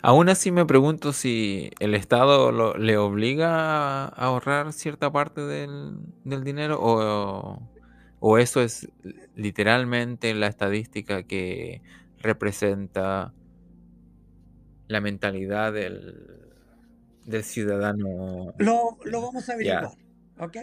Aún 0.02 0.28
así 0.28 0.52
me 0.52 0.64
pregunto 0.66 1.12
si 1.12 1.70
el 1.80 1.94
Estado 1.94 2.52
lo- 2.52 2.76
le 2.76 2.96
obliga 2.96 4.04
a 4.04 4.06
ahorrar 4.06 4.72
cierta 4.72 5.10
parte 5.10 5.40
del, 5.40 5.96
del 6.24 6.44
dinero 6.44 6.78
o, 6.80 7.60
o 8.20 8.38
eso 8.38 8.60
es 8.62 8.88
literalmente 9.34 10.32
la 10.34 10.46
estadística 10.46 11.24
que 11.24 11.82
representa 12.18 13.32
la 14.88 15.00
mentalidad 15.00 15.72
del, 15.72 16.14
del 17.24 17.42
ciudadano. 17.42 18.54
Lo, 18.58 18.98
lo 19.04 19.20
vamos 19.22 19.48
a 19.48 19.54
averiguar, 19.54 19.90
¿ok? 20.38 20.56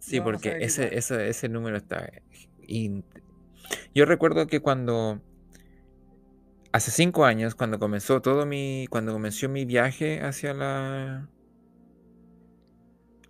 Sí, 0.00 0.20
porque 0.20 0.56
ese, 0.60 0.98
ese, 0.98 1.28
ese 1.28 1.48
número 1.48 1.76
está... 1.76 2.10
in- 2.66 3.04
Yo 3.94 4.04
recuerdo 4.04 4.46
que 4.46 4.60
cuando... 4.60 5.20
Hace 6.72 6.90
cinco 6.90 7.24
años, 7.24 7.54
cuando 7.54 7.78
comenzó 7.78 8.20
todo 8.20 8.46
mi... 8.46 8.86
Cuando 8.90 9.12
comenzó 9.12 9.48
mi 9.48 9.64
viaje 9.64 10.20
hacia 10.22 10.54
la 10.54 11.28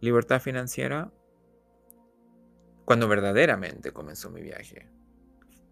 libertad 0.00 0.40
financiera, 0.40 1.12
cuando 2.84 3.08
verdaderamente 3.08 3.92
comenzó 3.92 4.30
mi 4.30 4.42
viaje, 4.42 4.88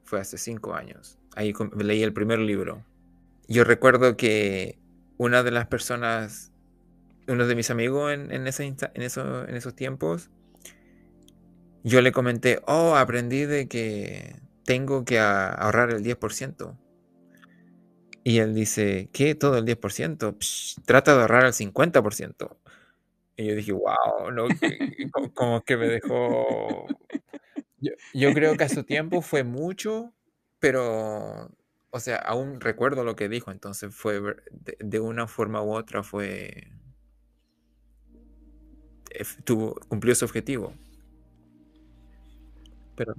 fue 0.04 0.20
hace 0.20 0.38
cinco 0.38 0.74
años. 0.74 1.18
Ahí 1.34 1.52
leí 1.78 2.02
el 2.02 2.12
primer 2.12 2.38
libro. 2.38 2.84
Yo 3.48 3.64
recuerdo 3.64 4.16
que 4.16 4.78
una 5.18 5.42
de 5.42 5.50
las 5.50 5.66
personas, 5.66 6.52
uno 7.28 7.46
de 7.46 7.54
mis 7.54 7.70
amigos 7.70 8.12
en, 8.12 8.32
en, 8.32 8.46
esa 8.46 8.64
insta- 8.64 8.90
en, 8.94 9.02
eso- 9.02 9.46
en 9.46 9.54
esos 9.54 9.74
tiempos, 9.74 10.30
yo 11.84 12.00
le 12.00 12.12
comenté, 12.12 12.60
oh, 12.66 12.96
aprendí 12.96 13.44
de 13.44 13.68
que 13.68 14.36
tengo 14.72 15.04
que 15.04 15.18
ahorrar 15.18 15.90
el 15.90 16.02
10%. 16.02 16.78
Y 18.24 18.38
él 18.38 18.54
dice, 18.54 19.10
¿qué? 19.12 19.34
¿Todo 19.34 19.58
el 19.58 19.66
10%? 19.66 20.38
Psh, 20.38 20.80
trata 20.86 21.14
de 21.14 21.20
ahorrar 21.20 21.44
el 21.44 21.52
50%. 21.52 22.56
Y 23.36 23.48
yo 23.48 23.54
dije, 23.54 23.72
wow, 23.72 24.30
no, 24.32 24.46
como, 25.34 25.60
que 25.62 25.76
me 25.76 25.88
dejó... 25.88 26.86
Yo, 28.14 28.32
creo 28.32 28.56
que 28.56 28.64
a 28.64 28.70
su 28.70 28.84
tiempo 28.84 29.20
fue 29.20 29.44
mucho, 29.44 30.14
pero, 30.58 31.50
o 31.90 32.00
sea, 32.00 32.16
aún 32.16 32.58
recuerdo 32.58 33.04
lo 33.04 33.14
que 33.14 33.28
dijo, 33.28 33.50
entonces 33.50 33.94
fue, 33.94 34.22
de 34.78 35.00
una 35.00 35.26
forma 35.26 35.62
u 35.62 35.74
otra 35.74 36.02
fue, 36.02 36.68
eh, 39.10 39.24
tuvo, 39.44 39.74
cumplió 39.88 40.14
su 40.14 40.24
objetivo. 40.24 40.72
pero 42.96 43.14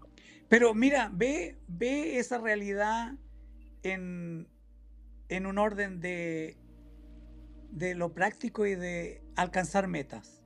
Pero 0.53 0.75
mira, 0.75 1.09
ve, 1.11 1.57
ve 1.67 2.19
esa 2.19 2.37
realidad 2.37 3.13
en, 3.81 4.47
en 5.27 5.47
un 5.47 5.57
orden 5.57 5.99
de, 5.99 6.57
de 7.71 7.95
lo 7.95 8.13
práctico 8.13 8.67
y 8.67 8.75
de 8.75 9.23
alcanzar 9.35 9.87
metas. 9.87 10.43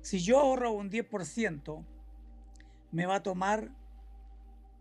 Si 0.00 0.20
yo 0.20 0.40
ahorro 0.40 0.72
un 0.72 0.88
10%, 0.90 1.84
me 2.90 3.04
va 3.04 3.16
a 3.16 3.22
tomar, 3.22 3.70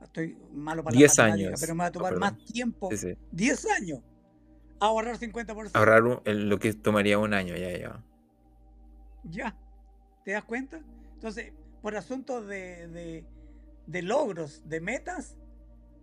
estoy 0.01 0.38
malo 0.54 0.82
para 0.82 0.94
la 0.94 0.98
10 0.98 1.18
matemática, 1.18 1.48
años. 1.50 1.60
pero 1.60 1.75
me 1.75 1.80
va 1.80 1.88
a 1.88 1.92
tomar 1.92 2.16
más 2.16 2.38
tiempo, 2.46 2.88
Sí, 2.92 2.98
sí. 3.00 3.18
10 3.34 3.66
años, 3.70 4.00
ahorrar 4.80 5.18
50%. 5.18 5.72
Ahorrar 5.74 6.04
un- 6.04 6.22
lo 6.48 6.58
que 6.58 6.72
tomaría 6.72 7.20
un 7.20 7.34
año, 7.34 7.54
ya, 7.58 7.77
ya. 7.77 8.01
Ya, 9.25 9.58
¿te 10.24 10.32
das 10.32 10.46
cuenta? 10.46 10.80
Entonces, 11.16 11.51
por 11.82 11.98
asuntos 11.98 12.48
de, 12.48 12.88
de- 12.88 13.25
de 13.88 14.01
logros, 14.03 14.67
de 14.70 14.82
metas, 14.82 15.36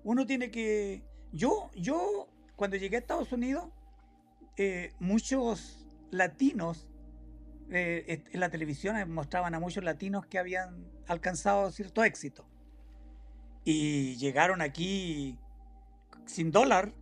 uno 0.03 0.27
tiene 0.27 0.51
que... 0.51 1.05
Yo, 1.33 1.71
yo 1.75 2.29
cuando 2.57 2.77
llegué 2.77 2.97
a 2.97 3.01
Estados 3.01 3.33
Unidos, 3.33 3.69
eh, 4.57 4.93
muchos 4.99 5.87
latinos, 6.11 6.89
eh, 7.71 8.25
en 8.31 8.41
la 8.41 8.51
televisión 8.51 9.11
mostraban 9.11 9.55
a 9.55 9.61
muchos 9.61 9.85
latinos 9.85 10.27
que 10.27 10.39
habían 10.39 10.91
alcanzado 11.07 11.71
cierto 11.71 12.05
éxito. 12.05 12.47
Y 13.65 14.17
llegaron 14.17 14.61
aquí 14.61 15.39
sin 16.27 16.51
dólar 16.51 16.93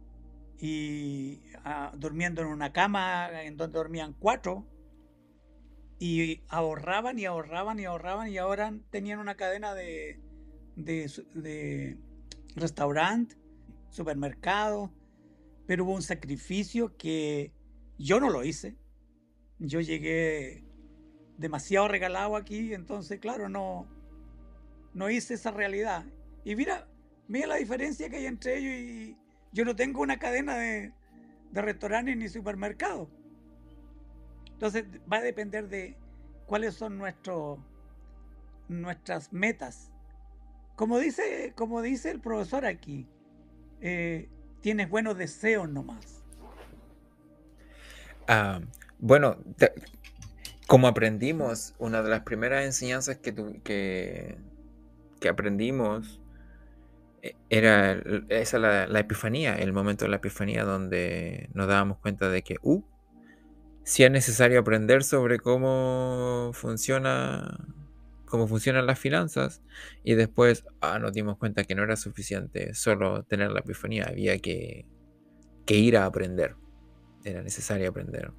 y 0.58 1.42
ah, 1.64 1.92
durmiendo 1.96 2.40
en 2.42 2.48
una 2.48 2.72
cama 2.72 3.42
en 3.42 3.56
donde 3.56 3.78
dormían 3.78 4.14
cuatro 4.14 4.66
y 5.98 6.42
ahorraban 6.48 7.18
y 7.18 7.24
ahorraban 7.24 7.78
y 7.80 7.84
ahorraban 7.84 8.28
y 8.28 8.38
ahora 8.38 8.72
tenían 8.90 9.18
una 9.18 9.36
cadena 9.36 9.74
de, 9.74 10.20
de, 10.76 11.10
de 11.34 11.98
restaurante, 12.54 13.36
supermercado, 13.90 14.92
pero 15.66 15.84
hubo 15.84 15.94
un 15.94 16.02
sacrificio 16.02 16.96
que 16.96 17.52
yo 17.98 18.20
no 18.20 18.30
lo 18.30 18.44
hice. 18.44 18.76
Yo 19.58 19.80
llegué 19.80 20.64
demasiado 21.38 21.88
regalado 21.88 22.36
aquí, 22.36 22.74
entonces 22.74 23.20
claro, 23.20 23.48
no, 23.48 23.86
no 24.94 25.10
hice 25.10 25.34
esa 25.34 25.50
realidad. 25.50 26.04
Y 26.44 26.56
mira, 26.56 26.88
mira 27.28 27.46
la 27.46 27.56
diferencia 27.56 28.08
que 28.08 28.16
hay 28.16 28.26
entre 28.26 28.58
ellos 28.58 28.72
y 28.72 29.16
yo 29.52 29.64
no 29.64 29.76
tengo 29.76 30.00
una 30.00 30.18
cadena 30.18 30.56
de, 30.56 30.92
de 31.50 31.62
restaurantes 31.62 32.16
ni 32.16 32.28
supermercados. 32.28 33.08
Entonces 34.52 34.84
va 35.10 35.18
a 35.18 35.22
depender 35.22 35.68
de 35.68 35.96
cuáles 36.46 36.74
son 36.74 36.98
nuestros 36.98 37.58
nuestras 38.68 39.32
metas. 39.32 39.91
Como 40.82 40.98
dice, 40.98 41.52
como 41.54 41.80
dice 41.80 42.10
el 42.10 42.18
profesor 42.18 42.66
aquí, 42.66 43.06
eh, 43.80 44.28
tienes 44.62 44.90
buenos 44.90 45.16
deseos 45.16 45.68
nomás. 45.68 46.24
Ah, 48.26 48.60
bueno, 48.98 49.36
como 50.66 50.88
aprendimos, 50.88 51.76
una 51.78 52.02
de 52.02 52.10
las 52.10 52.22
primeras 52.22 52.64
enseñanzas 52.64 53.16
que, 53.18 53.32
que, 53.62 55.28
aprendimos 55.28 56.20
eh, 57.22 57.36
era 57.48 57.92
esa 58.28 58.58
la, 58.58 58.88
la 58.88 58.98
epifanía, 58.98 59.54
el 59.54 59.72
momento 59.72 60.04
de 60.04 60.08
la 60.08 60.16
epifanía 60.16 60.64
donde 60.64 61.48
nos 61.54 61.68
dábamos 61.68 61.98
cuenta 61.98 62.28
de 62.28 62.42
que, 62.42 62.56
uh, 62.60 62.82
si 63.84 64.02
es 64.02 64.10
necesario 64.10 64.58
aprender 64.58 65.04
sobre 65.04 65.38
cómo 65.38 66.50
funciona, 66.54 67.56
cómo 68.32 68.48
funcionan 68.48 68.86
las 68.86 68.98
finanzas, 68.98 69.60
y 70.02 70.14
después 70.14 70.64
ah, 70.80 70.98
nos 70.98 71.12
dimos 71.12 71.36
cuenta 71.36 71.64
que 71.64 71.74
no 71.74 71.82
era 71.82 71.96
suficiente 71.96 72.72
solo 72.72 73.24
tener 73.24 73.50
la 73.50 73.60
epifanía, 73.60 74.06
había 74.08 74.38
que, 74.38 74.86
ir 75.66 75.98
a 75.98 76.06
aprender, 76.06 76.56
era 77.24 77.42
necesario 77.42 77.90
aprender. 77.90 78.32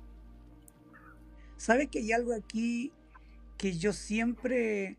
¿Sabes 1.58 1.90
que 1.90 2.00
hay 2.00 2.12
algo 2.12 2.34
aquí 2.34 2.92
que 3.56 3.78
yo 3.78 3.94
siempre 3.94 4.98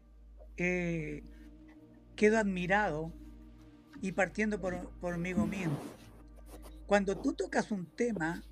eh, 0.58 1.24
quedo 2.14 2.38
admirado 2.38 3.12
y 4.00 4.12
partiendo 4.12 4.60
por, 4.60 4.90
por 5.00 5.18
mí 5.18 5.34
mismo? 5.34 5.76
Cuando 6.86 7.18
tú 7.18 7.32
tocas 7.32 7.72
un 7.72 7.84
tema, 7.84 8.44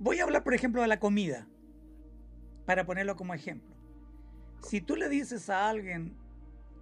voy 0.00 0.18
a 0.18 0.24
hablar 0.24 0.42
por 0.42 0.54
ejemplo 0.54 0.82
de 0.82 0.88
la 0.88 0.98
comida, 0.98 1.46
para 2.66 2.84
ponerlo 2.84 3.14
como 3.14 3.32
ejemplo. 3.32 3.69
Si 4.62 4.80
tú 4.80 4.96
le 4.96 5.08
dices 5.08 5.50
a 5.50 5.68
alguien 5.68 6.16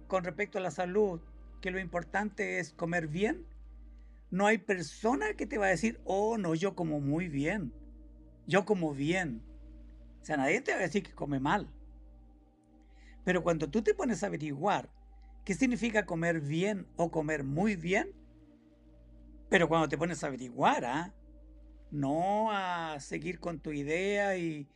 con 0.07 0.23
respecto 0.23 0.57
a 0.57 0.61
la 0.61 0.71
salud 0.71 1.21
que 1.61 1.71
lo 1.71 1.79
importante 1.79 2.59
es 2.59 2.73
comer 2.73 3.07
bien, 3.07 3.45
no 4.31 4.45
hay 4.45 4.57
persona 4.57 5.33
que 5.33 5.47
te 5.47 5.57
va 5.57 5.67
a 5.67 5.69
decir, 5.69 5.99
oh, 6.05 6.37
no, 6.37 6.55
yo 6.55 6.75
como 6.75 6.99
muy 6.99 7.27
bien, 7.27 7.73
yo 8.47 8.65
como 8.65 8.93
bien. 8.93 9.41
O 10.21 10.25
sea, 10.25 10.37
nadie 10.37 10.61
te 10.61 10.71
va 10.71 10.79
a 10.79 10.81
decir 10.81 11.03
que 11.03 11.13
come 11.13 11.39
mal. 11.39 11.69
Pero 13.23 13.43
cuando 13.43 13.69
tú 13.69 13.81
te 13.81 13.93
pones 13.93 14.23
a 14.23 14.27
averiguar 14.27 14.89
qué 15.45 15.53
significa 15.53 16.05
comer 16.05 16.41
bien 16.41 16.85
o 16.95 17.11
comer 17.11 17.43
muy 17.43 17.75
bien, 17.75 18.13
pero 19.49 19.67
cuando 19.67 19.89
te 19.89 19.97
pones 19.97 20.23
a 20.23 20.27
averiguar, 20.27 20.85
¿ah? 20.85 21.13
no 21.91 22.51
a 22.51 22.99
seguir 22.99 23.39
con 23.39 23.59
tu 23.59 23.71
idea 23.71 24.37
y 24.37 24.67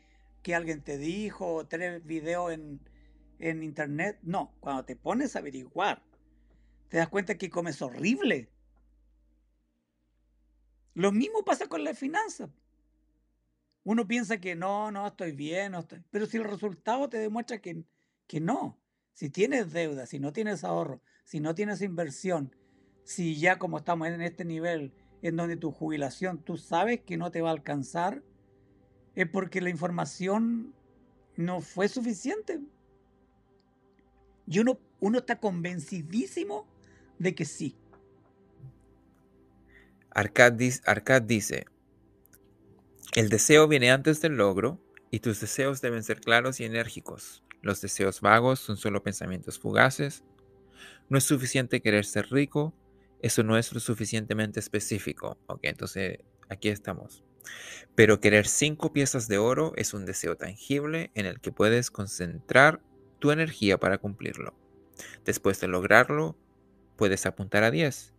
que 0.41 0.55
alguien 0.55 0.81
te 0.81 0.97
dijo 0.97 1.65
tres 1.67 2.03
videos 2.05 2.51
en, 2.53 2.79
en 3.39 3.63
internet, 3.63 4.19
no, 4.21 4.53
cuando 4.59 4.85
te 4.85 4.95
pones 4.95 5.35
a 5.35 5.39
averiguar, 5.39 6.03
te 6.89 6.97
das 6.97 7.09
cuenta 7.09 7.37
que 7.37 7.49
comes 7.49 7.81
horrible. 7.81 8.49
Lo 10.93 11.11
mismo 11.11 11.43
pasa 11.43 11.67
con 11.67 11.83
las 11.83 11.97
finanzas. 11.97 12.49
Uno 13.83 14.07
piensa 14.07 14.39
que 14.39 14.55
no, 14.55 14.91
no, 14.91 15.07
estoy 15.07 15.31
bien, 15.33 15.73
no 15.73 15.79
estoy... 15.79 16.01
pero 16.09 16.25
si 16.25 16.37
el 16.37 16.45
resultado 16.45 17.09
te 17.09 17.17
demuestra 17.17 17.59
que, 17.59 17.83
que 18.27 18.39
no, 18.39 18.79
si 19.13 19.29
tienes 19.29 19.73
deuda, 19.73 20.05
si 20.05 20.19
no 20.19 20.31
tienes 20.31 20.63
ahorro, 20.63 21.01
si 21.25 21.39
no 21.39 21.53
tienes 21.53 21.81
inversión, 21.81 22.55
si 23.03 23.37
ya 23.37 23.59
como 23.59 23.77
estamos 23.77 24.07
en 24.07 24.21
este 24.21 24.45
nivel 24.45 24.93
en 25.21 25.35
donde 25.35 25.57
tu 25.57 25.71
jubilación 25.71 26.43
tú 26.43 26.57
sabes 26.57 27.01
que 27.01 27.17
no 27.17 27.31
te 27.31 27.41
va 27.41 27.49
a 27.49 27.53
alcanzar, 27.53 28.23
es 29.15 29.27
porque 29.27 29.61
la 29.61 29.69
información 29.69 30.73
no 31.35 31.61
fue 31.61 31.87
suficiente. 31.87 32.59
Y 34.47 34.59
uno, 34.59 34.79
uno 34.99 35.19
está 35.19 35.39
convencidísimo 35.39 36.67
de 37.19 37.35
que 37.35 37.45
sí. 37.45 37.77
Arcad, 40.11 40.53
Arcad 40.85 41.21
dice, 41.23 41.65
el 43.15 43.29
deseo 43.29 43.67
viene 43.67 43.91
antes 43.91 44.21
del 44.21 44.37
logro 44.37 44.79
y 45.11 45.19
tus 45.19 45.39
deseos 45.39 45.81
deben 45.81 46.03
ser 46.03 46.19
claros 46.19 46.59
y 46.59 46.65
enérgicos. 46.65 47.43
Los 47.61 47.81
deseos 47.81 48.21
vagos 48.21 48.59
son 48.59 48.77
solo 48.77 49.03
pensamientos 49.03 49.59
fugaces. 49.59 50.23
No 51.09 51.17
es 51.17 51.23
suficiente 51.23 51.81
querer 51.81 52.05
ser 52.05 52.29
rico, 52.31 52.73
eso 53.21 53.43
no 53.43 53.57
es 53.57 53.71
lo 53.71 53.79
suficientemente 53.79 54.59
específico. 54.59 55.37
Ok, 55.47 55.61
entonces 55.63 56.19
aquí 56.49 56.69
estamos. 56.69 57.23
Pero 57.95 58.19
querer 58.19 58.47
cinco 58.47 58.91
piezas 58.91 59.27
de 59.27 59.37
oro 59.37 59.73
es 59.75 59.93
un 59.93 60.05
deseo 60.05 60.35
tangible 60.35 61.11
en 61.13 61.25
el 61.25 61.39
que 61.39 61.51
puedes 61.51 61.91
concentrar 61.91 62.81
tu 63.23 63.31
energía 63.31 63.77
para 63.77 63.99
cumplirlo. 63.99 64.53
Después 65.23 65.57
de 65.61 65.69
lograrlo, 65.69 66.35
puedes 66.97 67.25
apuntar 67.25 67.63
a 67.63 67.71
10, 67.71 68.13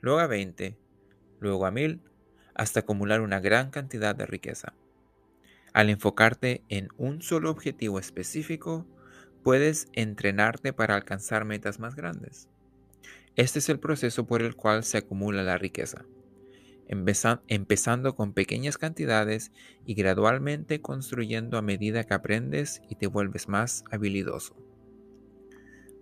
luego 0.00 0.18
a 0.18 0.26
20, 0.26 0.76
luego 1.38 1.64
a 1.64 1.70
1000, 1.70 2.00
hasta 2.52 2.80
acumular 2.80 3.20
una 3.20 3.38
gran 3.38 3.70
cantidad 3.70 4.16
de 4.16 4.26
riqueza. 4.26 4.74
Al 5.72 5.90
enfocarte 5.90 6.64
en 6.68 6.88
un 6.96 7.22
solo 7.22 7.52
objetivo 7.52 8.00
específico, 8.00 8.84
puedes 9.44 9.86
entrenarte 9.92 10.72
para 10.72 10.96
alcanzar 10.96 11.44
metas 11.44 11.78
más 11.78 11.94
grandes. 11.94 12.48
Este 13.36 13.60
es 13.60 13.68
el 13.68 13.78
proceso 13.78 14.26
por 14.26 14.42
el 14.42 14.56
cual 14.56 14.82
se 14.82 14.98
acumula 14.98 15.44
la 15.44 15.56
riqueza, 15.56 16.04
empezando 16.92 18.14
con 18.14 18.34
pequeñas 18.34 18.76
cantidades 18.76 19.50
y 19.86 19.94
gradualmente 19.94 20.80
construyendo 20.80 21.56
a 21.56 21.62
medida 21.62 22.04
que 22.04 22.14
aprendes 22.14 22.82
y 22.88 22.96
te 22.96 23.06
vuelves 23.06 23.48
más 23.48 23.84
habilidoso. 23.90 24.54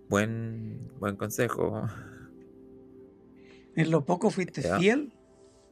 Buen, 0.09 0.91
buen 0.99 1.15
consejo. 1.15 1.87
En 3.75 3.89
lo 3.89 4.05
poco 4.05 4.29
fuiste 4.29 4.61
fiel, 4.61 5.13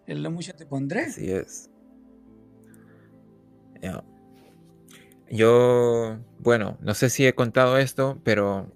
en 0.07 0.23
lo 0.23 0.31
mucho 0.31 0.53
te 0.55 0.65
pondré. 0.65 1.01
Así 1.01 1.29
es. 1.29 1.69
Yo, 5.29 6.17
bueno, 6.39 6.77
no 6.81 6.93
sé 6.93 7.09
si 7.09 7.25
he 7.25 7.35
contado 7.35 7.77
esto, 7.77 8.19
pero 8.23 8.71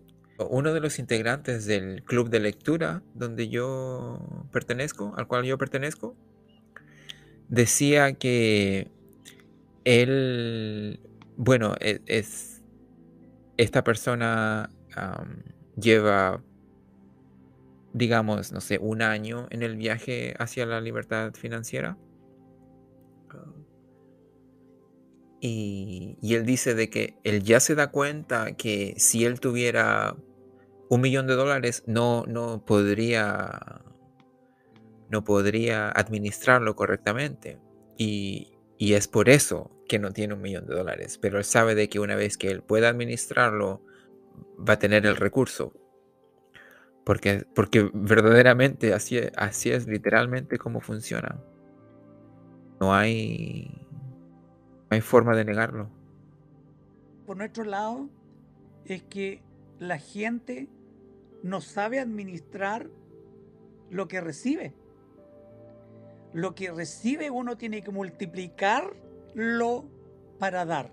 uno 0.50 0.74
de 0.74 0.80
los 0.82 1.00
integrantes 1.00 1.66
del 1.66 2.04
club 2.04 2.30
de 2.30 2.40
lectura 2.40 3.02
donde 3.14 3.50
yo 3.50 4.20
pertenezco, 4.52 5.14
al 5.16 5.28
cual 5.28 5.46
yo 5.46 5.58
pertenezco, 5.58 6.16
decía 7.54 8.14
que 8.14 8.88
él, 9.86 11.00
bueno, 11.38 11.76
e- 11.80 12.02
es, 12.08 12.64
esta 13.58 13.84
persona 13.84 14.72
lleva, 15.76 16.44
digamos, 17.94 18.52
no 18.52 18.60
sé, 18.60 18.80
un 18.80 19.04
año 19.04 19.48
en 19.52 19.62
el 19.62 19.76
viaje 19.78 20.34
hacia 20.40 20.66
la 20.66 20.82
libertad 20.82 21.34
financiera. 21.36 21.98
Y, 25.40 26.18
y, 26.22 26.36
él 26.36 26.46
dice 26.46 26.74
de 26.74 26.90
que 26.90 27.18
él 27.24 27.44
ya 27.44 27.60
se 27.60 27.76
da 27.76 27.92
cuenta 27.92 28.54
que 28.54 28.94
si 28.98 29.26
él 29.26 29.42
tuviera 29.42 30.16
un 30.90 31.02
millón 31.02 31.28
de 31.28 31.34
dólares 31.34 31.84
no, 31.86 32.24
no 32.28 32.64
podría 32.66 33.84
no 35.14 35.24
podría 35.24 35.90
administrarlo 35.92 36.76
correctamente. 36.76 37.60
Y, 37.98 38.58
y 38.80 38.94
es 38.94 39.08
por 39.08 39.30
eso 39.30 39.72
que 39.88 40.00
no 40.00 40.12
tiene 40.12 40.34
un 40.34 40.42
millón 40.42 40.66
de 40.66 40.74
dólares. 40.74 41.20
Pero 41.22 41.38
él 41.38 41.44
sabe 41.44 41.76
de 41.76 41.88
que 41.88 42.00
una 42.00 42.16
vez 42.16 42.36
que 42.36 42.50
él 42.50 42.64
pueda 42.64 42.90
administrarlo, 42.90 43.86
va 44.58 44.74
a 44.74 44.80
tener 44.80 45.06
el 45.06 45.16
recurso. 45.16 45.72
Porque, 47.06 47.46
porque 47.54 47.92
verdaderamente 47.94 48.94
así, 48.94 49.20
así 49.38 49.70
es 49.70 49.88
literalmente 49.88 50.58
como 50.58 50.82
funciona. 50.82 51.40
No 52.82 52.96
hay, 52.96 53.88
no 53.92 54.88
hay 54.90 55.02
forma 55.02 55.36
de 55.36 55.46
negarlo. 55.46 55.92
Por 57.28 57.38
nuestro 57.38 57.66
lado, 57.66 58.10
es 58.86 59.04
que 59.04 59.44
la 59.78 60.00
gente 60.00 60.70
no 61.44 61.62
sabe 61.62 62.00
administrar 62.00 62.90
lo 63.92 64.08
que 64.08 64.22
recibe. 64.22 64.74
Lo 66.34 66.56
que 66.56 66.72
recibe 66.72 67.30
uno 67.30 67.58
tiene 67.58 67.84
que 67.84 67.92
multiplicarlo 67.92 69.86
para 70.40 70.66
dar. 70.66 70.92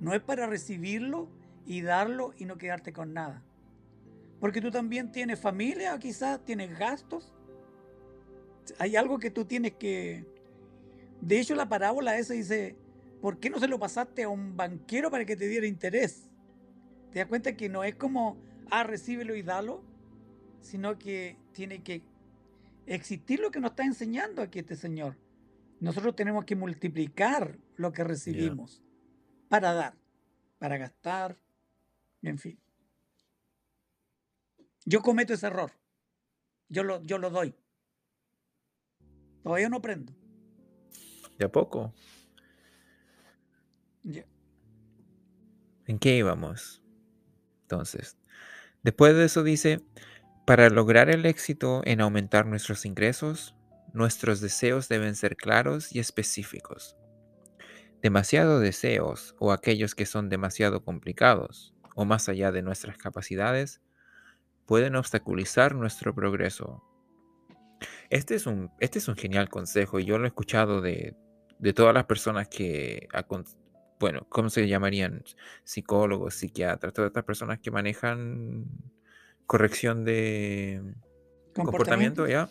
No 0.00 0.14
es 0.14 0.22
para 0.22 0.46
recibirlo 0.46 1.28
y 1.66 1.82
darlo 1.82 2.32
y 2.38 2.46
no 2.46 2.56
quedarte 2.56 2.92
con 2.92 3.12
nada. 3.12 3.42
Porque 4.40 4.60
tú 4.60 4.70
también 4.70 5.12
tienes 5.12 5.38
familia, 5.38 5.98
quizás 5.98 6.44
tienes 6.44 6.78
gastos. 6.78 7.32
Hay 8.78 8.96
algo 8.96 9.18
que 9.18 9.30
tú 9.30 9.44
tienes 9.44 9.74
que... 9.74 10.24
De 11.20 11.40
hecho, 11.40 11.54
la 11.54 11.68
parábola 11.68 12.18
esa 12.18 12.34
dice, 12.34 12.76
¿por 13.20 13.38
qué 13.38 13.50
no 13.50 13.58
se 13.58 13.68
lo 13.68 13.78
pasaste 13.78 14.24
a 14.24 14.28
un 14.28 14.56
banquero 14.56 15.10
para 15.10 15.24
que 15.24 15.36
te 15.36 15.48
diera 15.48 15.66
interés? 15.66 16.30
¿Te 17.12 17.18
das 17.18 17.28
cuenta 17.28 17.56
que 17.56 17.68
no 17.68 17.84
es 17.84 17.94
como, 17.94 18.36
ah, 18.70 18.82
recíbelo 18.82 19.34
y 19.34 19.42
dalo? 19.42 19.82
Sino 20.60 20.98
que 20.98 21.38
tiene 21.52 21.82
que 21.82 22.02
existir 22.86 23.40
lo 23.40 23.50
que 23.50 23.60
nos 23.60 23.72
está 23.72 23.84
enseñando 23.84 24.42
aquí 24.42 24.60
este 24.60 24.76
Señor. 24.76 25.16
Nosotros 25.80 26.16
tenemos 26.16 26.44
que 26.44 26.56
multiplicar 26.56 27.58
lo 27.76 27.92
que 27.92 28.04
recibimos 28.04 28.82
para 29.48 29.72
dar, 29.74 29.94
para 30.58 30.78
gastar, 30.78 31.36
en 32.22 32.38
fin. 32.38 32.58
Yo 34.84 35.02
cometo 35.02 35.34
ese 35.34 35.48
error. 35.48 35.72
Yo 36.68 36.82
lo, 36.82 37.02
yo 37.02 37.18
lo 37.18 37.30
doy. 37.30 37.54
Todavía 39.42 39.68
no 39.68 39.76
aprendo. 39.76 40.12
¿De 41.38 41.44
a 41.44 41.52
poco? 41.52 41.92
¿En 45.86 45.98
qué 45.98 46.16
íbamos? 46.16 46.82
Entonces, 47.62 48.16
después 48.82 49.14
de 49.14 49.24
eso 49.24 49.42
dice, 49.42 49.84
para 50.46 50.70
lograr 50.70 51.10
el 51.10 51.26
éxito 51.26 51.82
en 51.84 52.00
aumentar 52.00 52.46
nuestros 52.46 52.86
ingresos, 52.86 53.56
nuestros 53.92 54.40
deseos 54.40 54.88
deben 54.88 55.16
ser 55.16 55.36
claros 55.36 55.92
y 55.92 55.98
específicos. 55.98 56.96
Demasiados 58.00 58.62
deseos 58.62 59.34
o 59.40 59.50
aquellos 59.50 59.96
que 59.96 60.06
son 60.06 60.28
demasiado 60.28 60.84
complicados 60.84 61.74
o 61.96 62.04
más 62.04 62.28
allá 62.28 62.52
de 62.52 62.62
nuestras 62.62 62.96
capacidades 62.96 63.80
pueden 64.66 64.94
obstaculizar 64.94 65.74
nuestro 65.74 66.14
progreso. 66.14 66.84
Este 68.08 68.36
es 68.36 68.46
un, 68.46 68.70
este 68.78 69.00
es 69.00 69.08
un 69.08 69.16
genial 69.16 69.48
consejo 69.48 69.98
y 69.98 70.04
yo 70.04 70.16
lo 70.16 70.26
he 70.26 70.28
escuchado 70.28 70.80
de, 70.80 71.16
de 71.58 71.72
todas 71.72 71.92
las 71.92 72.04
personas 72.04 72.48
que, 72.48 73.08
bueno, 73.98 74.26
¿cómo 74.28 74.48
se 74.48 74.68
llamarían? 74.68 75.24
Psicólogos, 75.64 76.34
psiquiatras, 76.34 76.92
todas 76.92 77.08
estas 77.08 77.24
personas 77.24 77.58
que 77.58 77.72
manejan 77.72 78.66
corrección 79.46 80.04
de 80.04 80.82
comportamiento, 81.54 82.26
ya. 82.26 82.48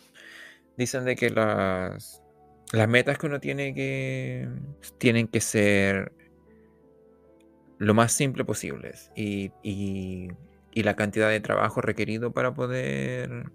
Dicen 0.76 1.04
de 1.04 1.16
que 1.16 1.30
las, 1.30 2.22
las 2.72 2.88
metas 2.88 3.18
que 3.18 3.26
uno 3.26 3.40
tiene 3.40 3.74
que 3.74 4.48
tienen 4.98 5.28
que 5.28 5.40
ser 5.40 6.12
lo 7.78 7.94
más 7.94 8.12
simple 8.12 8.44
posibles 8.44 9.10
y, 9.14 9.52
y, 9.62 10.28
la 10.82 10.94
cantidad 10.94 11.30
de 11.30 11.40
trabajo 11.40 11.80
requerido 11.80 12.32
para 12.32 12.52
poder 12.52 13.50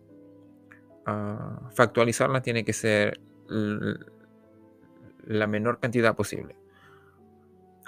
uh, 1.07 1.69
factualizarla 1.75 2.41
tiene 2.41 2.65
que 2.65 2.73
ser 2.73 3.19
la 5.27 5.45
menor 5.45 5.79
cantidad 5.79 6.15
posible. 6.15 6.55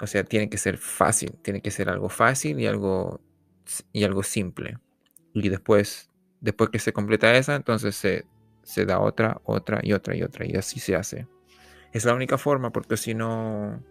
O 0.00 0.06
sea, 0.06 0.22
tiene 0.22 0.48
que 0.48 0.56
ser 0.56 0.78
fácil, 0.78 1.36
tiene 1.42 1.60
que 1.60 1.72
ser 1.72 1.88
algo 1.88 2.08
fácil 2.08 2.60
y 2.60 2.66
algo, 2.66 3.20
y 3.92 4.04
algo 4.04 4.22
simple 4.22 4.78
y 5.34 5.48
después, 5.48 6.10
después 6.40 6.70
que 6.70 6.78
se 6.78 6.92
completa 6.92 7.36
esa, 7.36 7.56
entonces 7.56 7.96
se, 7.96 8.24
se 8.62 8.86
da 8.86 9.00
otra, 9.00 9.40
otra 9.44 9.80
y 9.82 9.92
otra 9.92 10.16
y 10.16 10.22
otra 10.22 10.46
y 10.46 10.54
así 10.54 10.78
se 10.80 10.94
hace. 10.94 11.26
Es 11.92 12.04
la 12.04 12.14
única 12.14 12.38
forma 12.38 12.70
porque 12.70 12.96
si 12.96 13.14
no, 13.14 13.82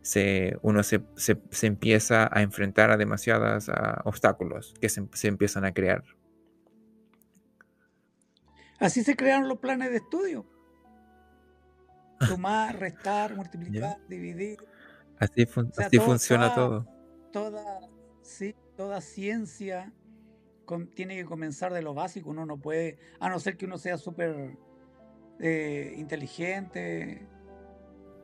se, 0.00 0.56
uno 0.62 0.82
se, 0.84 1.02
se, 1.16 1.66
empieza 1.66 2.28
a 2.32 2.42
enfrentar 2.42 2.90
a 2.90 2.96
demasiados 2.96 3.70
obstáculos 4.04 4.74
que 4.80 4.88
se, 4.88 5.06
se, 5.12 5.28
empiezan 5.28 5.64
a 5.64 5.72
crear. 5.72 6.04
Así 8.78 9.02
se 9.02 9.16
crearon 9.16 9.48
los 9.48 9.58
planes 9.58 9.90
de 9.90 9.96
estudio. 9.96 10.46
Sumar, 12.20 12.78
restar, 12.78 13.34
multiplicar, 13.34 13.98
dividir. 14.08 14.58
Así, 15.18 15.46
así 15.76 15.98
funciona 15.98 16.54
todo. 16.54 16.86
Toda, 17.32 17.80
sí, 18.22 18.54
toda 18.76 19.00
ciencia 19.00 19.92
tiene 20.94 21.16
que 21.16 21.24
comenzar 21.24 21.72
de 21.72 21.82
lo 21.82 21.94
básico. 21.94 22.30
Uno 22.30 22.46
no 22.46 22.58
puede, 22.58 22.98
a 23.20 23.28
no 23.28 23.38
ser 23.38 23.56
que 23.56 23.64
uno 23.64 23.78
sea 23.78 23.96
súper 23.96 24.56
eh, 25.40 25.94
inteligente, 25.96 27.26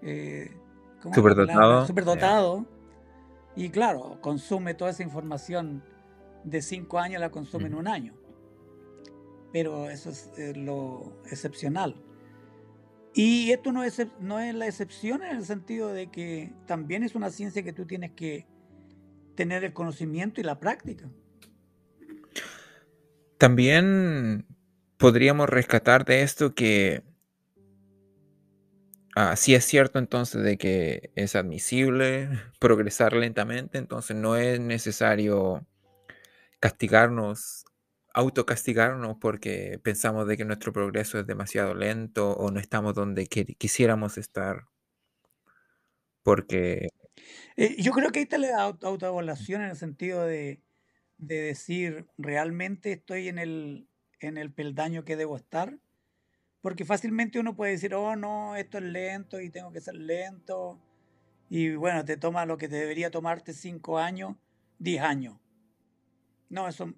eh, 0.02 0.50
superdotado. 1.14 1.87
dotado 1.87 2.66
Y 3.57 3.70
claro, 3.70 4.18
consume 4.20 4.74
toda 4.74 4.90
esa 4.90 5.02
información 5.02 5.83
de 6.44 6.61
cinco 6.61 6.98
años, 6.98 7.20
la 7.20 7.30
consume 7.30 7.66
en 7.66 7.74
un 7.74 7.88
año. 7.88 8.14
Pero 9.52 9.88
eso 9.88 10.11
es 10.11 10.30
eh, 10.37 10.54
lo 10.54 11.22
excepcional. 11.30 12.02
Y 13.14 13.52
esto 13.52 13.70
no 13.70 13.85
es, 13.85 14.04
no 14.18 14.40
es 14.40 14.54
la 14.54 14.66
excepción 14.66 15.22
en 15.22 15.37
el 15.37 15.44
sentido 15.44 15.92
de 15.92 16.11
que 16.11 16.52
también 16.66 17.04
es 17.04 17.14
una 17.14 17.30
ciencia 17.30 17.62
que 17.62 17.72
tú 17.72 17.87
tienes 17.87 18.11
que 18.11 18.46
tener 19.37 19.62
el 19.62 19.72
conocimiento 19.72 20.40
y 20.40 20.44
la 20.44 20.59
práctica. 20.59 21.09
También 23.38 24.47
podríamos 24.97 25.49
rescatar 25.49 26.05
de 26.05 26.23
esto 26.23 26.55
que 26.55 27.03
ah, 29.14 29.37
si 29.37 29.55
es 29.55 29.64
cierto 29.64 29.99
entonces 29.99 30.42
de 30.42 30.57
que 30.59 31.11
es 31.14 31.37
admisible 31.37 32.29
progresar 32.61 33.14
lentamente, 33.14 33.79
entonces 33.79 34.16
no 34.16 34.37
es 34.37 34.61
necesario 34.61 35.66
castigarnos, 36.61 37.64
autocastigarnos 38.14 39.16
porque 39.20 39.81
pensamos 39.83 40.27
de 40.27 40.37
que 40.37 40.44
nuestro 40.44 40.73
progreso 40.73 41.18
es 41.18 41.27
demasiado 41.27 41.75
lento 41.75 42.33
o 42.33 42.51
no 42.51 42.61
estamos 42.61 42.94
donde 42.94 43.27
quisiéramos 43.27 44.18
estar. 44.18 44.64
Porque... 46.23 46.88
Eh, 47.57 47.77
yo 47.83 47.92
creo 47.92 48.11
que 48.11 48.20
ahí 48.20 48.23
está 48.25 48.38
la 48.38 48.62
autoevaluación 48.62 49.62
en 49.62 49.70
el 49.70 49.77
sentido 49.77 50.25
de 50.25 50.62
de 51.18 51.40
decir, 51.40 52.07
¿realmente 52.18 52.92
estoy 52.92 53.29
en 53.29 53.38
el, 53.38 53.88
en 54.20 54.38
el 54.38 54.53
peldaño 54.53 55.05
que 55.05 55.16
debo 55.16 55.37
estar? 55.37 55.79
Porque 56.61 56.85
fácilmente 56.85 57.38
uno 57.38 57.55
puede 57.57 57.72
decir, 57.72 57.94
oh 57.94 58.16
no, 58.16 58.57
esto 58.57 58.79
es 58.79 58.85
lento 58.85 59.40
y 59.40 59.50
tengo 59.50 59.70
que 59.72 59.81
ser 59.81 59.94
lento. 59.94 60.81
Y 61.50 61.74
bueno, 61.74 62.05
te 62.05 62.16
toma 62.16 62.46
lo 62.46 62.57
que 62.57 62.68
te 62.68 62.77
debería 62.77 63.11
tomarte 63.11 63.53
cinco 63.53 63.98
años, 63.98 64.37
diez 64.79 65.03
años. 65.03 65.38
No, 66.48 66.68
eso, 66.68 66.94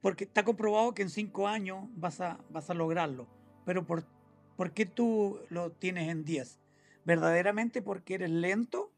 porque 0.00 0.24
está 0.24 0.44
comprobado 0.44 0.94
que 0.94 1.02
en 1.02 1.10
cinco 1.10 1.48
años 1.48 1.86
vas 1.94 2.20
a, 2.20 2.40
vas 2.50 2.70
a 2.70 2.74
lograrlo. 2.74 3.28
Pero 3.64 3.86
por, 3.86 4.04
¿por 4.56 4.72
qué 4.72 4.86
tú 4.86 5.40
lo 5.50 5.72
tienes 5.72 6.08
en 6.08 6.24
diez? 6.24 6.60
¿Verdaderamente 7.04 7.82
porque 7.82 8.14
eres 8.14 8.30
lento 8.30 8.92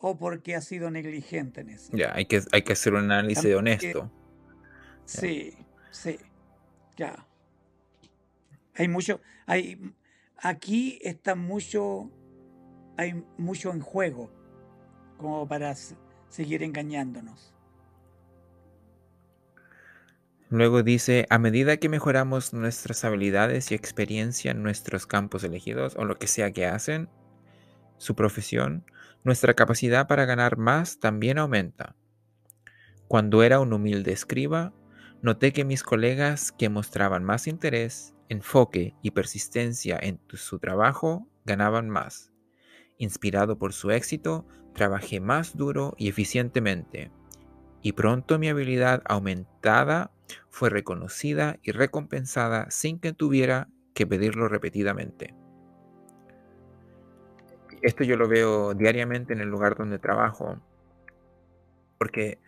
o 0.00 0.16
porque 0.16 0.56
ha 0.56 0.60
sido 0.60 0.90
negligente 0.90 1.60
en 1.60 1.70
eso. 1.70 1.92
Ya, 1.94 2.12
hay 2.14 2.24
que, 2.24 2.40
hay 2.52 2.62
que 2.62 2.72
hacer 2.72 2.94
un 2.94 3.04
análisis 3.04 3.54
honesto. 3.54 4.10
sí, 5.04 5.54
sí, 5.90 6.18
ya. 6.96 7.26
Hay 8.74 8.88
mucho, 8.88 9.20
hay, 9.46 9.94
aquí 10.38 10.98
está 11.02 11.34
mucho, 11.34 12.10
hay 12.96 13.22
mucho 13.36 13.72
en 13.72 13.80
juego 13.80 14.30
como 15.18 15.46
para 15.46 15.74
seguir 16.28 16.62
engañándonos. 16.62 17.54
Luego 20.48 20.82
dice, 20.82 21.26
a 21.28 21.38
medida 21.38 21.76
que 21.76 21.88
mejoramos 21.88 22.54
nuestras 22.54 23.04
habilidades 23.04 23.70
y 23.70 23.74
experiencia 23.74 24.50
en 24.50 24.62
nuestros 24.62 25.06
campos 25.06 25.44
elegidos 25.44 25.94
o 25.96 26.04
lo 26.04 26.18
que 26.18 26.26
sea 26.26 26.52
que 26.52 26.66
hacen, 26.66 27.08
su 27.98 28.16
profesión, 28.16 28.84
nuestra 29.24 29.54
capacidad 29.54 30.06
para 30.06 30.24
ganar 30.24 30.56
más 30.56 30.98
también 31.00 31.38
aumenta. 31.38 31.96
Cuando 33.08 33.42
era 33.42 33.60
un 33.60 33.72
humilde 33.72 34.12
escriba, 34.12 34.72
noté 35.22 35.52
que 35.52 35.64
mis 35.64 35.82
colegas 35.82 36.52
que 36.52 36.68
mostraban 36.68 37.24
más 37.24 37.46
interés, 37.46 38.14
enfoque 38.28 38.94
y 39.02 39.10
persistencia 39.10 39.98
en 40.00 40.20
su 40.34 40.58
trabajo 40.58 41.26
ganaban 41.44 41.90
más. 41.90 42.32
Inspirado 42.98 43.58
por 43.58 43.72
su 43.72 43.90
éxito, 43.90 44.46
trabajé 44.74 45.20
más 45.20 45.56
duro 45.56 45.94
y 45.98 46.08
eficientemente, 46.08 47.10
y 47.82 47.92
pronto 47.92 48.38
mi 48.38 48.48
habilidad 48.48 49.02
aumentada 49.06 50.12
fue 50.48 50.70
reconocida 50.70 51.58
y 51.62 51.72
recompensada 51.72 52.70
sin 52.70 53.00
que 53.00 53.12
tuviera 53.12 53.68
que 53.94 54.06
pedirlo 54.06 54.48
repetidamente. 54.48 55.34
Esto 57.82 58.04
yo 58.04 58.16
lo 58.16 58.28
veo 58.28 58.74
diariamente 58.74 59.32
en 59.32 59.40
el 59.40 59.48
lugar 59.48 59.76
donde 59.76 59.98
trabajo, 59.98 60.58
porque 61.98 62.38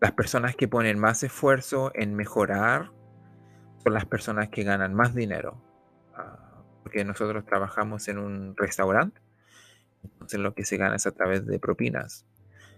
las 0.00 0.12
personas 0.12 0.56
que 0.56 0.68
ponen 0.68 0.98
más 0.98 1.22
esfuerzo 1.22 1.90
en 1.94 2.14
mejorar 2.14 2.90
son 3.82 3.94
las 3.94 4.06
personas 4.06 4.48
que 4.48 4.64
ganan 4.64 4.94
más 4.94 5.14
dinero. 5.14 5.60
Ah, 6.14 6.62
porque 6.82 7.04
nosotros 7.04 7.44
trabajamos 7.44 8.08
en 8.08 8.18
un 8.18 8.56
restaurante, 8.56 9.20
entonces 10.02 10.40
lo 10.40 10.54
que 10.54 10.64
se 10.64 10.76
gana 10.76 10.96
es 10.96 11.06
a 11.06 11.12
través 11.12 11.46
de 11.46 11.58
propinas. 11.58 12.26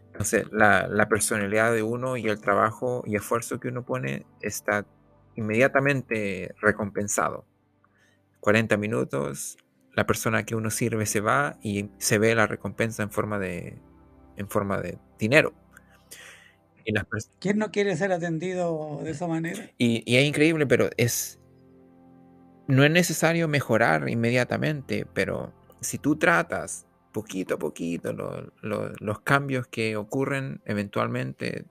Entonces, 0.06 0.46
la, 0.50 0.88
la, 0.88 1.08
personalidad 1.08 1.72
de 1.72 1.82
uno 1.82 2.16
y 2.16 2.26
el 2.28 2.40
trabajo 2.40 3.02
y 3.06 3.16
esfuerzo 3.16 3.60
que 3.60 3.68
uno 3.68 3.84
pone 3.84 4.24
está 4.40 4.86
inmediatamente 5.34 6.54
recompensado. 6.60 7.44
40 8.40 8.76
minutos, 8.76 9.58
la 9.96 10.06
persona 10.06 10.44
que 10.44 10.54
uno 10.54 10.70
sirve 10.70 11.06
se 11.06 11.20
va 11.20 11.58
y 11.62 11.90
se 11.98 12.18
ve 12.18 12.34
la 12.34 12.46
recompensa 12.46 13.02
en 13.02 13.10
forma 13.10 13.38
de, 13.38 13.78
en 14.36 14.48
forma 14.48 14.80
de 14.80 14.98
dinero. 15.18 15.54
Y 16.84 16.92
las 16.92 17.06
¿Quién 17.40 17.58
no 17.58 17.72
quiere 17.72 17.96
ser 17.96 18.12
atendido 18.12 19.00
de 19.02 19.10
esa 19.10 19.26
manera? 19.26 19.70
Y, 19.78 20.04
y, 20.06 20.16
es 20.16 20.24
increíble, 20.24 20.66
pero 20.66 20.90
es. 20.96 21.40
No 22.68 22.84
es 22.84 22.90
necesario 22.90 23.48
mejorar 23.48 24.08
inmediatamente, 24.08 25.06
pero 25.12 25.52
si 25.80 25.98
tú 25.98 26.16
tratas 26.16 26.86
poquito 27.12 27.54
a 27.54 27.58
poquito, 27.58 28.12
los 28.12 29.20
cambios 29.20 29.66
que 29.68 29.96
ocurren 29.96 30.60
eventualmente 30.66 31.64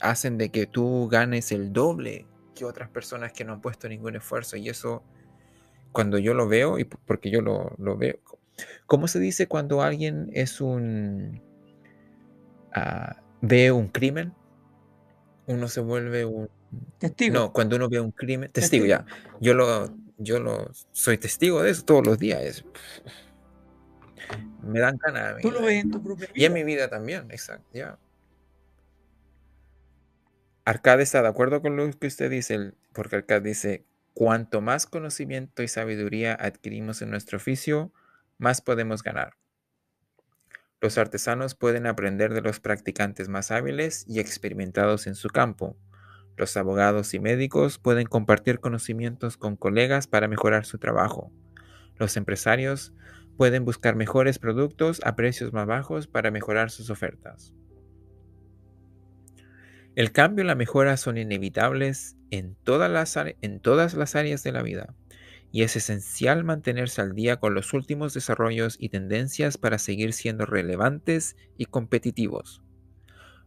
hacen 0.00 0.36
de 0.36 0.50
que 0.50 0.66
tú 0.66 1.08
ganes 1.08 1.52
el 1.52 1.72
doble 1.72 2.26
que 2.54 2.64
otras 2.64 2.88
personas 2.88 3.32
que 3.32 3.44
no 3.44 3.52
han 3.52 3.60
puesto 3.60 3.88
ningún 3.88 4.16
esfuerzo. 4.16 4.56
Y 4.56 4.68
eso, 4.68 5.04
cuando 5.92 6.18
yo 6.18 6.34
lo 6.34 6.48
veo, 6.48 6.78
y 6.78 6.84
porque 6.84 7.30
yo 7.30 7.40
lo, 7.42 7.96
veo, 7.96 8.18
¿cómo 8.86 9.08
se 9.08 9.18
dice 9.18 9.46
cuando 9.46 9.82
alguien 9.82 10.30
es 10.32 10.60
un... 10.60 11.42
Uh, 12.76 13.14
ve 13.40 13.72
un 13.72 13.88
crimen? 13.88 14.32
Uno 15.46 15.68
se 15.68 15.80
vuelve 15.80 16.24
un... 16.24 16.48
Testigo. 16.98 17.34
No, 17.34 17.52
cuando 17.52 17.76
uno 17.76 17.88
ve 17.88 17.98
un 17.98 18.12
crimen, 18.12 18.50
testigo, 18.52 18.86
ya. 18.86 19.04
Yo 19.40 19.54
lo, 19.54 19.92
yo 20.18 20.38
lo 20.38 20.70
soy 20.92 21.18
testigo 21.18 21.62
de 21.62 21.70
eso 21.70 21.84
todos 21.84 22.06
los 22.06 22.18
días 22.18 22.64
me 24.62 24.80
dan 24.80 24.98
ganas. 24.98 25.40
Tú 25.40 25.50
lo 25.50 25.62
ves 25.62 25.82
en 25.82 25.90
tu 25.90 26.02
propia 26.02 26.26
vida. 26.26 26.34
Y 26.34 26.44
en 26.44 26.52
mi 26.52 26.64
vida 26.64 26.88
también, 26.88 27.30
exacto, 27.30 27.68
ya. 27.72 27.98
Arcade 30.64 31.02
está 31.02 31.22
de 31.22 31.28
acuerdo 31.28 31.62
con 31.62 31.76
lo 31.76 31.90
que 31.90 32.06
usted 32.06 32.30
dice, 32.30 32.72
porque 32.92 33.16
Arcade 33.16 33.48
dice, 33.48 33.84
cuanto 34.14 34.60
más 34.60 34.86
conocimiento 34.86 35.62
y 35.62 35.68
sabiduría 35.68 36.34
adquirimos 36.34 37.02
en 37.02 37.10
nuestro 37.10 37.36
oficio, 37.38 37.92
más 38.38 38.60
podemos 38.60 39.02
ganar. 39.02 39.34
Los 40.80 40.96
artesanos 40.96 41.54
pueden 41.54 41.86
aprender 41.86 42.32
de 42.32 42.40
los 42.40 42.58
practicantes 42.58 43.28
más 43.28 43.50
hábiles 43.50 44.04
y 44.08 44.18
experimentados 44.18 45.06
en 45.06 45.14
su 45.14 45.28
campo. 45.28 45.76
Los 46.36 46.56
abogados 46.56 47.12
y 47.12 47.20
médicos 47.20 47.78
pueden 47.78 48.06
compartir 48.06 48.60
conocimientos 48.60 49.36
con 49.36 49.56
colegas 49.56 50.06
para 50.06 50.26
mejorar 50.26 50.64
su 50.64 50.78
trabajo. 50.78 51.30
Los 51.96 52.16
empresarios 52.16 52.94
pueden 53.36 53.66
buscar 53.66 53.94
mejores 53.94 54.38
productos 54.38 55.00
a 55.04 55.16
precios 55.16 55.52
más 55.52 55.66
bajos 55.66 56.06
para 56.06 56.30
mejorar 56.30 56.70
sus 56.70 56.88
ofertas. 56.88 57.52
El 59.96 60.12
cambio 60.12 60.44
y 60.44 60.46
la 60.46 60.54
mejora 60.54 60.96
son 60.96 61.18
inevitables 61.18 62.16
en 62.30 62.56
todas, 62.64 62.90
las, 62.90 63.16
en 63.40 63.60
todas 63.60 63.94
las 63.94 64.16
áreas 64.16 64.42
de 64.42 64.52
la 64.52 64.62
vida 64.62 64.94
y 65.52 65.62
es 65.62 65.76
esencial 65.76 66.44
mantenerse 66.44 67.00
al 67.00 67.14
día 67.14 67.38
con 67.38 67.54
los 67.54 67.72
últimos 67.72 68.14
desarrollos 68.14 68.76
y 68.78 68.88
tendencias 68.88 69.58
para 69.58 69.78
seguir 69.78 70.12
siendo 70.12 70.46
relevantes 70.46 71.36
y 71.56 71.66
competitivos. 71.66 72.62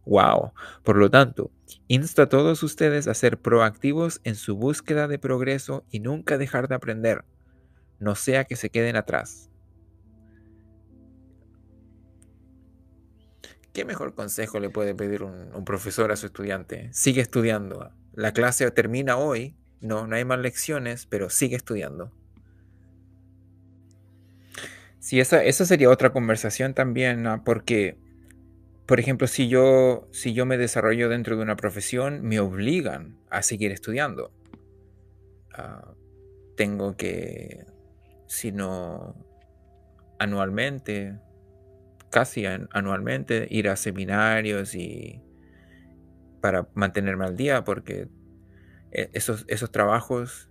¡Wow! 0.04 0.52
Por 0.82 0.96
lo 0.96 1.10
tanto, 1.10 1.50
insto 1.88 2.22
a 2.22 2.28
todos 2.28 2.62
ustedes 2.62 3.08
a 3.08 3.14
ser 3.14 3.38
proactivos 3.38 4.20
en 4.24 4.34
su 4.34 4.56
búsqueda 4.56 5.08
de 5.08 5.18
progreso 5.18 5.86
y 5.90 6.00
nunca 6.00 6.36
dejar 6.36 6.68
de 6.68 6.74
aprender, 6.74 7.24
no 8.00 8.14
sea 8.14 8.44
que 8.44 8.56
se 8.56 8.68
queden 8.68 8.96
atrás. 8.96 9.50
¿Qué 13.72 13.84
mejor 13.84 14.14
consejo 14.14 14.60
le 14.60 14.70
puede 14.70 14.94
pedir 14.94 15.24
un, 15.24 15.64
profesor 15.64 16.12
a 16.12 16.16
su 16.16 16.26
estudiante? 16.26 16.90
Sigue 16.92 17.22
estudiando. 17.22 17.90
La 18.14 18.32
clase 18.32 18.70
termina 18.70 19.16
hoy, 19.16 19.56
no, 19.80 20.06
no 20.06 20.16
hay 20.16 20.24
más 20.24 20.38
lecciones, 20.38 21.06
pero 21.06 21.30
sigue 21.30 21.56
estudiando. 21.56 22.12
Sí, 25.00 25.20
esa, 25.20 25.44
esa 25.44 25.66
sería 25.66 25.90
otra 25.90 26.12
conversación 26.12 26.72
también, 26.72 27.26
porque, 27.44 27.98
por 28.86 29.00
ejemplo, 29.00 29.26
si 29.26 29.48
yo, 29.48 30.08
si 30.12 30.32
yo 30.32 30.46
me 30.46 30.56
desarrollo 30.56 31.08
dentro 31.10 31.36
de 31.36 31.42
una 31.42 31.56
profesión, 31.56 32.22
me 32.22 32.40
obligan 32.40 33.18
a 33.28 33.42
seguir 33.42 33.70
estudiando. 33.70 34.32
Ah, 35.52 35.92
tengo 36.56 36.96
que, 36.96 37.66
si 38.26 38.52
no 38.52 39.14
anualmente, 40.18 41.18
casi 42.10 42.46
anualmente 42.46 43.46
ir 43.50 43.68
a 43.68 43.76
seminarios 43.76 44.74
y 44.74 45.20
para 46.44 46.68
mantenerme 46.74 47.24
al 47.24 47.38
día 47.38 47.64
porque 47.64 48.06
e, 48.92 49.08
esos, 49.14 49.46
esos 49.48 49.72
trabajos, 49.72 50.50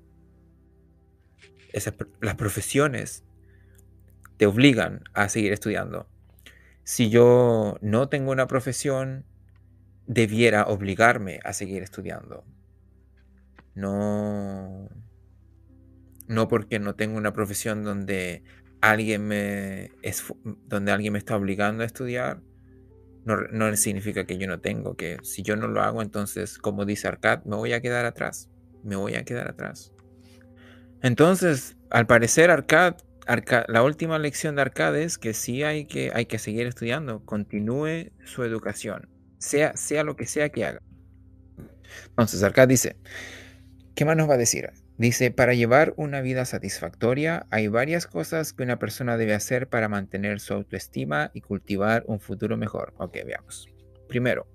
las 2.19 2.35
profesiones 2.35 3.23
te 4.37 4.47
obligan 4.47 5.03
a 5.13 5.29
seguir 5.29 5.53
estudiando. 5.53 6.09
Si 6.83 7.11
yo 7.11 7.77
no 7.83 8.09
tengo 8.09 8.31
una 8.31 8.47
profesión, 8.47 9.23
debiera 10.07 10.63
obligarme 10.63 11.39
a 11.43 11.53
seguir 11.53 11.83
estudiando. 11.83 12.43
No, 13.75 14.89
no 16.27 16.47
porque 16.47 16.79
no 16.79 16.95
tengo 16.95 17.19
una 17.19 17.33
profesión 17.33 17.83
donde 17.83 18.41
alguien 18.81 19.27
me 19.27 19.91
es, 20.01 20.25
donde 20.65 20.91
alguien 20.91 21.13
me 21.13 21.19
está 21.19 21.35
obligando 21.35 21.83
a 21.83 21.85
estudiar, 21.85 22.41
no, 23.25 23.75
significa 23.75 24.25
que 24.25 24.37
yo 24.37 24.47
no 24.47 24.59
tengo, 24.59 24.95
que 24.95 25.17
si 25.23 25.43
yo 25.43 25.55
no 25.55 25.67
lo 25.67 25.81
hago, 25.81 26.01
entonces, 26.01 26.57
como 26.57 26.85
dice 26.85 27.07
Arcad, 27.07 27.43
me 27.45 27.55
voy 27.55 27.73
a 27.73 27.81
quedar 27.81 28.05
atrás, 28.05 28.49
me 28.83 28.95
voy 28.95 29.15
a 29.15 29.23
quedar 29.23 29.47
atrás. 29.49 29.93
Entonces, 31.01 31.77
al 31.89 32.05
parecer, 32.07 32.51
Arcad, 32.51 32.95
la 33.67 33.83
última 33.83 34.19
lección 34.19 34.55
de 34.55 34.63
Arcad 34.63 34.97
es 34.97 35.17
que 35.17 35.33
sí 35.33 35.63
hay 35.63 35.85
que, 35.85 36.11
hay 36.13 36.25
que 36.25 36.39
seguir 36.39 36.67
estudiando, 36.67 37.23
continúe 37.25 38.11
su 38.25 38.43
educación, 38.43 39.09
sea, 39.37 39.75
sea 39.77 40.03
lo 40.03 40.15
que 40.15 40.25
sea 40.25 40.49
que 40.49 40.65
haga. 40.65 40.81
Entonces, 42.09 42.43
Arcad 42.43 42.67
dice, 42.67 42.97
¿qué 43.95 44.05
más 44.05 44.17
nos 44.17 44.29
va 44.29 44.33
a 44.33 44.37
decir? 44.37 44.69
Dice, 44.97 45.31
para 45.31 45.55
llevar 45.55 45.93
una 45.97 46.21
vida 46.21 46.45
satisfactoria 46.45 47.47
hay 47.49 47.67
varias 47.67 48.05
cosas 48.05 48.53
que 48.53 48.63
una 48.63 48.77
persona 48.77 49.17
debe 49.17 49.33
hacer 49.33 49.67
para 49.67 49.89
mantener 49.89 50.39
su 50.39 50.53
autoestima 50.53 51.31
y 51.33 51.41
cultivar 51.41 52.03
un 52.07 52.19
futuro 52.19 52.57
mejor. 52.57 52.93
Ok, 52.97 53.17
veamos. 53.25 53.67
Primero, 54.07 54.47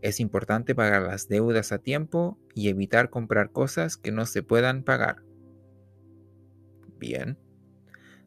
es 0.00 0.20
importante 0.20 0.74
pagar 0.74 1.02
las 1.02 1.28
deudas 1.28 1.70
a 1.72 1.78
tiempo 1.78 2.38
y 2.54 2.68
evitar 2.68 3.10
comprar 3.10 3.52
cosas 3.52 3.98
que 3.98 4.10
no 4.10 4.24
se 4.24 4.42
puedan 4.42 4.84
pagar. 4.84 5.16
Bien. 6.98 7.38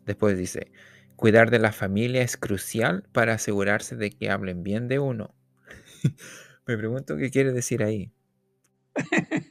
Después 0.06 0.38
dice, 0.38 0.72
cuidar 1.15 1.50
de 1.50 1.60
la 1.60 1.72
familia 1.72 2.22
es 2.22 2.38
crucial 2.38 3.04
para 3.12 3.34
asegurarse 3.34 3.96
de 3.96 4.12
que 4.12 4.30
hablen 4.30 4.62
bien 4.62 4.88
de 4.88 5.00
uno. 5.00 5.34
Me 6.67 6.78
pregunto 6.78 7.17
qué 7.17 7.32
quiere 7.32 7.52
decir 7.52 7.84
ahí. 7.84 8.12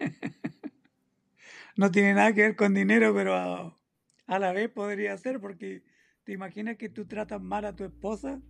no 1.76 1.90
tiene 1.90 2.14
nada 2.14 2.32
que 2.32 2.42
ver 2.42 2.56
con 2.56 2.74
dinero, 2.74 3.14
pero 3.14 3.34
a, 3.34 4.38
la 4.38 4.52
vez 4.52 4.70
podría 4.70 5.16
ser, 5.18 5.40
porque 5.40 5.84
te 6.24 6.32
imaginas 6.32 6.76
que 6.76 6.88
tú 6.88 7.06
tratas 7.06 7.40
mal 7.40 7.64
a 7.64 7.76
tu 7.76 7.84
esposa, 7.84 8.40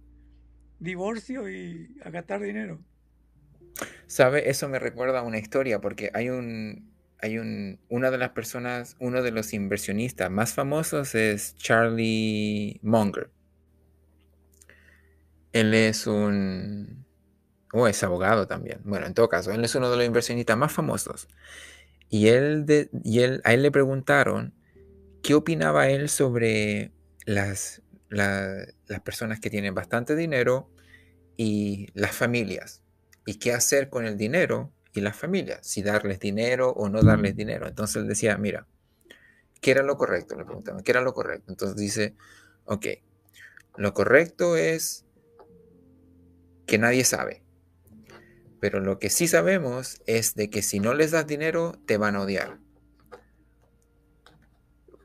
divorcio 0.79 1.51
y 1.51 1.97
a 2.03 2.11
gastar 2.11 2.41
dinero. 2.41 2.81
¿Sabe? 4.07 4.49
Eso 4.49 4.69
me 4.69 4.79
recuerda 4.79 5.21
a 5.21 5.23
una 5.23 5.39
historia 5.39 5.81
porque 5.81 6.11
hay 6.15 6.31
un, 6.31 6.95
hay 7.21 7.39
un, 7.39 7.81
una 7.89 8.11
de 8.11 8.19
las 8.19 8.31
personas, 8.31 8.97
uno 9.01 9.23
de 9.23 9.33
los 9.33 9.53
inversionistas 9.53 10.31
más 10.31 10.55
famosos 10.55 11.15
es 11.15 11.57
Charlie 11.57 12.79
Munger. 12.83 13.31
Él 15.53 15.75
es 15.75 16.07
un, 16.07 17.05
o 17.73 17.83
oh, 17.83 17.89
es 17.89 18.03
abogado 18.03 18.47
también. 18.47 18.81
Bueno, 18.85 19.07
en 19.07 19.15
todo 19.15 19.29
caso, 19.29 19.51
él 19.53 19.65
es 19.65 19.75
uno 19.75 19.91
de 19.91 19.97
los 19.97 20.07
inversionistas 20.07 20.57
más 20.57 20.73
famosos. 20.73 21.29
Y 22.09 22.29
él, 22.29 22.67
de, 22.67 22.91
y 23.05 23.21
él 23.21 23.41
a 23.45 23.55
él 23.55 23.63
le 23.63 23.71
preguntaron 23.71 24.55
qué 25.23 25.35
opinaba 25.35 25.89
él 25.89 26.09
sobre 26.09 26.93
las, 27.25 27.83
las 28.09 29.01
personas 29.05 29.41
que 29.41 29.51
tienen 29.51 29.75
bastante 29.75 30.15
dinero 30.15 30.71
y 31.37 31.89
las 31.95 32.13
familias 32.13 32.83
y 33.27 33.35
qué 33.35 33.53
hacer 33.53 33.91
con 33.91 34.07
el 34.07 34.17
dinero 34.17 34.73
y 34.93 35.01
las 35.01 35.17
familias, 35.17 35.67
si 35.67 35.83
darles 35.83 36.21
dinero 36.21 36.71
o 36.71 36.89
no 36.89 37.03
darles 37.03 37.37
dinero. 37.37 37.67
Entonces 37.67 37.97
él 37.97 38.09
decía, 38.09 38.39
mira, 38.39 38.67
¿qué 39.61 39.73
era 39.73 39.83
lo 39.83 39.97
correcto? 39.97 40.37
Le 40.37 40.45
preguntaban, 40.45 40.83
¿qué 40.83 40.93
era 40.93 41.03
lo 41.03 41.13
correcto? 41.13 41.51
Entonces 41.51 41.77
dice, 41.77 42.15
ok, 42.65 42.87
lo 43.77 43.93
correcto 43.93 44.57
es 44.57 45.05
que 46.67 46.79
nadie 46.79 47.05
sabe. 47.05 47.43
Pero 48.61 48.81
lo 48.81 48.99
que 48.99 49.11
sí 49.11 49.29
sabemos 49.29 50.01
es 50.07 50.35
de 50.35 50.51
que 50.51 50.63
si 50.63 50.81
no 50.81 50.95
les 50.95 51.11
das 51.11 51.27
dinero, 51.27 51.73
te 51.87 51.99
van 51.99 52.17
a 52.17 52.23
odiar. 52.23 52.59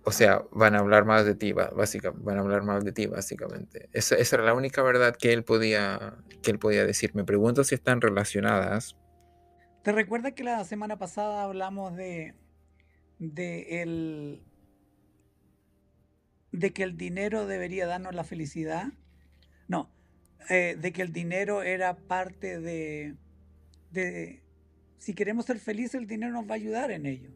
O 0.04 0.12
sea, 0.12 0.44
van 0.52 0.76
a 0.76 0.80
hablar 0.80 1.06
más 1.06 1.26
de 1.26 1.36
ti, 1.36 1.54
básicamente, 1.54 2.26
van 2.26 2.38
a 2.38 2.42
hablar 2.42 2.64
más 2.64 2.84
de 2.84 2.92
ti, 2.92 3.06
básicamente. 3.06 3.90
Esa, 3.94 4.16
era 4.16 4.44
la 4.44 4.54
única 4.54 4.82
verdad 4.82 5.16
que 5.16 5.32
él 5.32 5.44
podía, 5.44 6.18
que 6.42 6.52
él 6.52 6.60
podía 6.60 6.86
decir. 6.86 7.14
Me 7.14 7.24
pregunto 7.24 7.64
si 7.64 7.76
están 7.76 8.02
relacionadas. 8.02 8.98
¿Te 9.84 9.92
recuerdas 9.92 10.34
que 10.34 10.44
la 10.44 10.64
semana 10.64 10.98
pasada 10.98 11.44
hablamos 11.44 11.96
de, 11.96 12.34
de 13.20 13.82
el, 13.82 14.44
de 16.52 16.74
que 16.74 16.84
el 16.84 16.98
dinero 16.98 17.46
debería 17.46 17.86
darnos 17.86 18.16
la 18.16 18.24
felicidad? 18.24 18.88
No, 19.68 19.92
eh, 20.50 20.78
de 20.80 20.92
que 20.92 21.04
el 21.04 21.14
dinero 21.14 21.62
era 21.62 21.96
parte 21.96 22.60
de, 22.60 23.16
de, 23.92 24.42
si 24.98 25.14
queremos 25.14 25.46
ser 25.46 25.60
felices, 25.60 25.96
el 25.96 26.08
dinero 26.08 26.32
nos 26.32 26.46
va 26.46 26.52
a 26.52 26.56
ayudar 26.56 26.92
en 26.92 27.06
ello. 27.06 27.32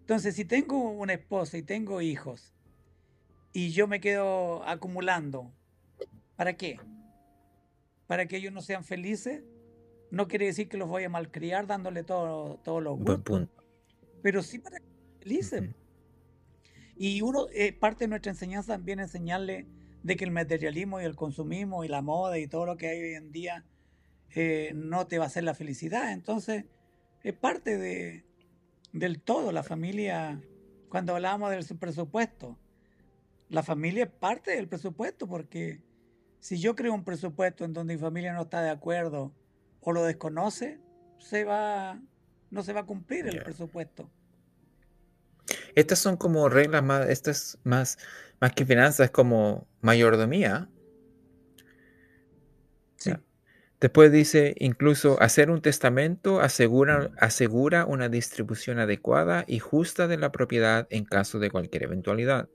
Entonces, 0.00 0.34
si 0.34 0.44
tengo 0.44 0.90
una 0.90 1.14
esposa 1.14 1.56
y 1.56 1.62
tengo 1.62 2.00
hijos 2.00 2.54
y 3.52 3.70
yo 3.70 3.86
me 3.86 4.00
quedo 4.00 4.66
acumulando, 4.68 5.52
¿para 6.36 6.56
qué? 6.56 6.78
¿Para 8.06 8.26
que 8.26 8.36
ellos 8.36 8.52
no 8.52 8.60
sean 8.60 8.84
felices? 8.84 9.42
No 10.10 10.28
quiere 10.28 10.46
decir 10.46 10.68
que 10.68 10.76
los 10.76 10.88
voy 10.88 11.04
a 11.04 11.08
malcriar 11.08 11.66
dándole 11.66 12.04
todos 12.04 12.62
todo 12.62 12.80
los 12.80 12.98
gustos. 12.98 13.48
Pero 14.22 14.42
sí 14.42 14.58
para 14.58 14.78
que 14.78 14.84
sean 14.84 15.18
felices. 15.20 15.70
Y 16.96 17.22
uno, 17.22 17.46
eh, 17.52 17.72
parte 17.72 18.04
de 18.04 18.08
nuestra 18.08 18.30
enseñanza 18.30 18.74
también 18.74 19.00
enseñarle 19.00 19.66
de 20.02 20.16
que 20.16 20.24
el 20.24 20.30
materialismo 20.30 21.00
y 21.00 21.04
el 21.04 21.16
consumismo 21.16 21.84
y 21.84 21.88
la 21.88 22.02
moda 22.02 22.38
y 22.38 22.46
todo 22.46 22.66
lo 22.66 22.76
que 22.76 22.88
hay 22.88 23.02
hoy 23.02 23.14
en 23.14 23.32
día 23.32 23.64
eh, 24.34 24.72
no 24.74 25.06
te 25.06 25.18
va 25.18 25.24
a 25.24 25.26
hacer 25.28 25.44
la 25.44 25.54
felicidad. 25.54 26.12
Entonces, 26.12 26.64
es 27.22 27.34
parte 27.34 27.78
de, 27.78 28.24
del 28.92 29.20
todo. 29.20 29.52
La 29.52 29.62
familia, 29.62 30.40
cuando 30.88 31.14
hablábamos 31.14 31.50
del 31.50 31.78
presupuesto, 31.78 32.58
la 33.48 33.62
familia 33.62 34.04
es 34.04 34.10
parte 34.10 34.52
del 34.52 34.68
presupuesto 34.68 35.26
porque 35.26 35.82
si 36.40 36.58
yo 36.58 36.74
creo 36.74 36.92
un 36.92 37.04
presupuesto 37.04 37.64
en 37.64 37.72
donde 37.72 37.94
mi 37.94 38.00
familia 38.00 38.32
no 38.32 38.42
está 38.42 38.62
de 38.62 38.70
acuerdo 38.70 39.32
o 39.80 39.92
lo 39.92 40.04
desconoce, 40.04 40.80
se 41.18 41.44
va, 41.44 42.00
no 42.50 42.62
se 42.62 42.72
va 42.72 42.80
a 42.80 42.86
cumplir 42.86 43.26
el 43.26 43.42
presupuesto. 43.42 44.10
Estas 45.74 45.98
son 45.98 46.16
como 46.16 46.48
reglas 46.48 46.82
más, 46.82 47.08
estas 47.08 47.58
más, 47.64 47.98
más 48.40 48.52
que 48.52 48.64
finanzas, 48.64 49.10
como 49.10 49.66
mayordomía. 49.80 50.68
Después 53.84 54.10
dice, 54.10 54.54
incluso 54.60 55.20
hacer 55.20 55.50
un 55.50 55.60
testamento 55.60 56.40
asegura, 56.40 57.10
asegura 57.18 57.84
una 57.84 58.08
distribución 58.08 58.78
adecuada 58.78 59.44
y 59.46 59.58
justa 59.58 60.08
de 60.08 60.16
la 60.16 60.32
propiedad 60.32 60.86
en 60.88 61.04
caso 61.04 61.38
de 61.38 61.50
cualquier 61.50 61.82
eventualidad. 61.82 62.48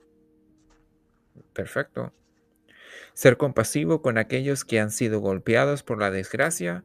Perfecto. 1.52 2.12
Ser 3.14 3.36
compasivo 3.36 4.02
con 4.02 4.18
aquellos 4.18 4.64
que 4.64 4.80
han 4.80 4.90
sido 4.90 5.20
golpeados 5.20 5.84
por 5.84 6.00
la 6.00 6.10
desgracia 6.10 6.82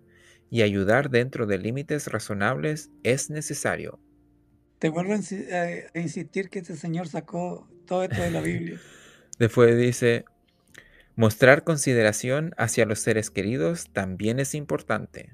y 0.52 0.62
ayudar 0.62 1.10
dentro 1.10 1.48
de 1.48 1.58
límites 1.58 2.06
razonables 2.06 2.92
es 3.02 3.32
necesario. 3.32 4.00
Te 4.78 4.90
vuelvo 4.90 5.14
a 5.14 6.00
insistir 6.00 6.52
que 6.52 6.60
este 6.60 6.76
señor 6.76 7.08
sacó 7.08 7.68
todo 7.88 8.04
esto 8.04 8.22
de 8.22 8.30
la 8.30 8.42
Biblia. 8.42 8.80
Después 9.40 9.76
dice, 9.76 10.26
Mostrar 11.16 11.64
consideración 11.64 12.54
hacia 12.58 12.86
los 12.86 13.00
seres 13.00 13.30
queridos 13.30 13.90
también 13.92 14.40
es 14.40 14.54
importante. 14.54 15.34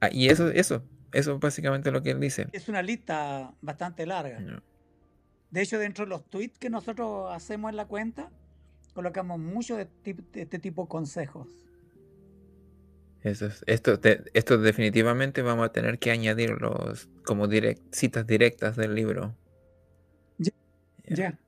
Ah, 0.00 0.08
y 0.10 0.28
eso, 0.28 0.48
eso, 0.48 0.82
eso 1.12 1.34
es 1.34 1.40
básicamente 1.40 1.90
lo 1.92 2.02
que 2.02 2.10
él 2.10 2.20
dice. 2.20 2.48
Es 2.52 2.68
una 2.68 2.82
lista 2.82 3.54
bastante 3.62 4.04
larga. 4.04 4.40
De 5.50 5.62
hecho, 5.62 5.78
dentro 5.78 6.04
de 6.04 6.10
los 6.10 6.28
tweets 6.28 6.58
que 6.58 6.70
nosotros 6.70 7.32
hacemos 7.32 7.70
en 7.70 7.76
la 7.76 7.86
cuenta, 7.86 8.30
colocamos 8.94 9.38
mucho 9.38 9.76
de, 9.76 9.88
este 10.34 10.58
tipo 10.58 10.82
de 10.82 10.88
consejos. 10.88 11.48
Eso 13.22 13.48
esto, 13.66 13.98
esto 14.34 14.58
definitivamente 14.58 15.40
vamos 15.40 15.66
a 15.66 15.72
tener 15.72 15.98
que 15.98 16.10
añadirlos 16.10 17.08
como 17.24 17.48
citas 17.92 18.26
directas 18.26 18.76
del 18.76 18.94
libro. 18.94 19.34
Ya. 21.06 21.38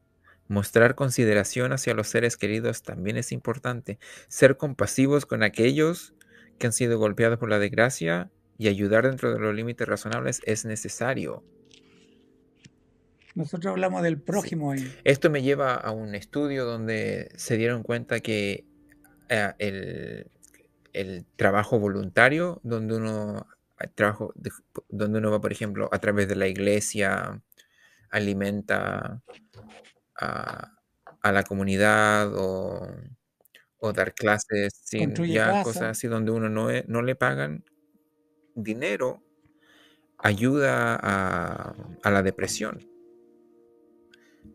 Mostrar 0.49 0.95
consideración 0.95 1.73
hacia 1.73 1.95
los 1.95 2.09
seres 2.09 2.37
queridos 2.37 2.83
también 2.83 3.17
es 3.17 3.33
importante. 3.33 3.99
Ser 4.29 4.57
compasivos 4.57 5.27
con 5.27 5.43
aquellos 5.43 6.15
que 6.59 6.67
han 6.67 6.73
sido 6.73 6.99
golpeados 6.99 7.39
por 7.39 7.51
la 7.51 7.59
desgracia 7.59 8.31
y 8.59 8.69
ayudar 8.69 9.09
dentro 9.09 9.33
de 9.33 9.41
los 9.41 9.55
límites 9.55 9.87
razonables 9.87 10.41
es 10.45 10.65
necesario. 10.65 11.43
Nosotros 13.35 13.73
hablamos 13.73 14.03
del 14.03 14.19
prójimo 14.19 14.73
ahí. 14.73 14.91
Esto 15.05 15.29
me 15.29 15.43
lleva 15.43 15.75
a 15.75 15.91
un 15.91 16.15
estudio 16.15 16.65
donde 16.65 17.31
se 17.37 17.59
dieron 17.59 17.83
cuenta 17.83 18.21
que 18.21 18.65
eh, 19.29 19.53
el, 19.59 20.31
el, 20.95 21.27
trabajo 21.37 21.79
voluntario, 21.79 22.61
donde 22.63 22.97
uno, 22.97 23.47
trabajo 23.95 24.33
donde 24.89 25.19
uno 25.19 25.31
va, 25.31 25.41
por 25.41 25.53
ejemplo, 25.53 25.91
a 25.93 25.99
través 25.99 26.29
de 26.29 26.37
la 26.37 26.49
iglesia, 26.49 27.43
alimenta 28.11 29.21
a, 30.19 30.73
la 31.23 31.43
comunidad 31.43 32.33
o, 32.35 32.87
dar 33.95 34.15
clases 34.15 34.81
sin 34.85 35.15
ya 35.15 35.63
cosas 35.63 35.85
así 35.85 36.09
donde 36.09 36.33
uno 36.33 36.49
no, 36.49 36.71
e, 36.71 36.85
no 36.89 37.03
le 37.03 37.15
pagan 37.15 37.63
dinero 38.57 39.23
ayuda 40.19 40.99
a, 41.01 42.11
la 42.11 42.23
depresión. 42.23 42.89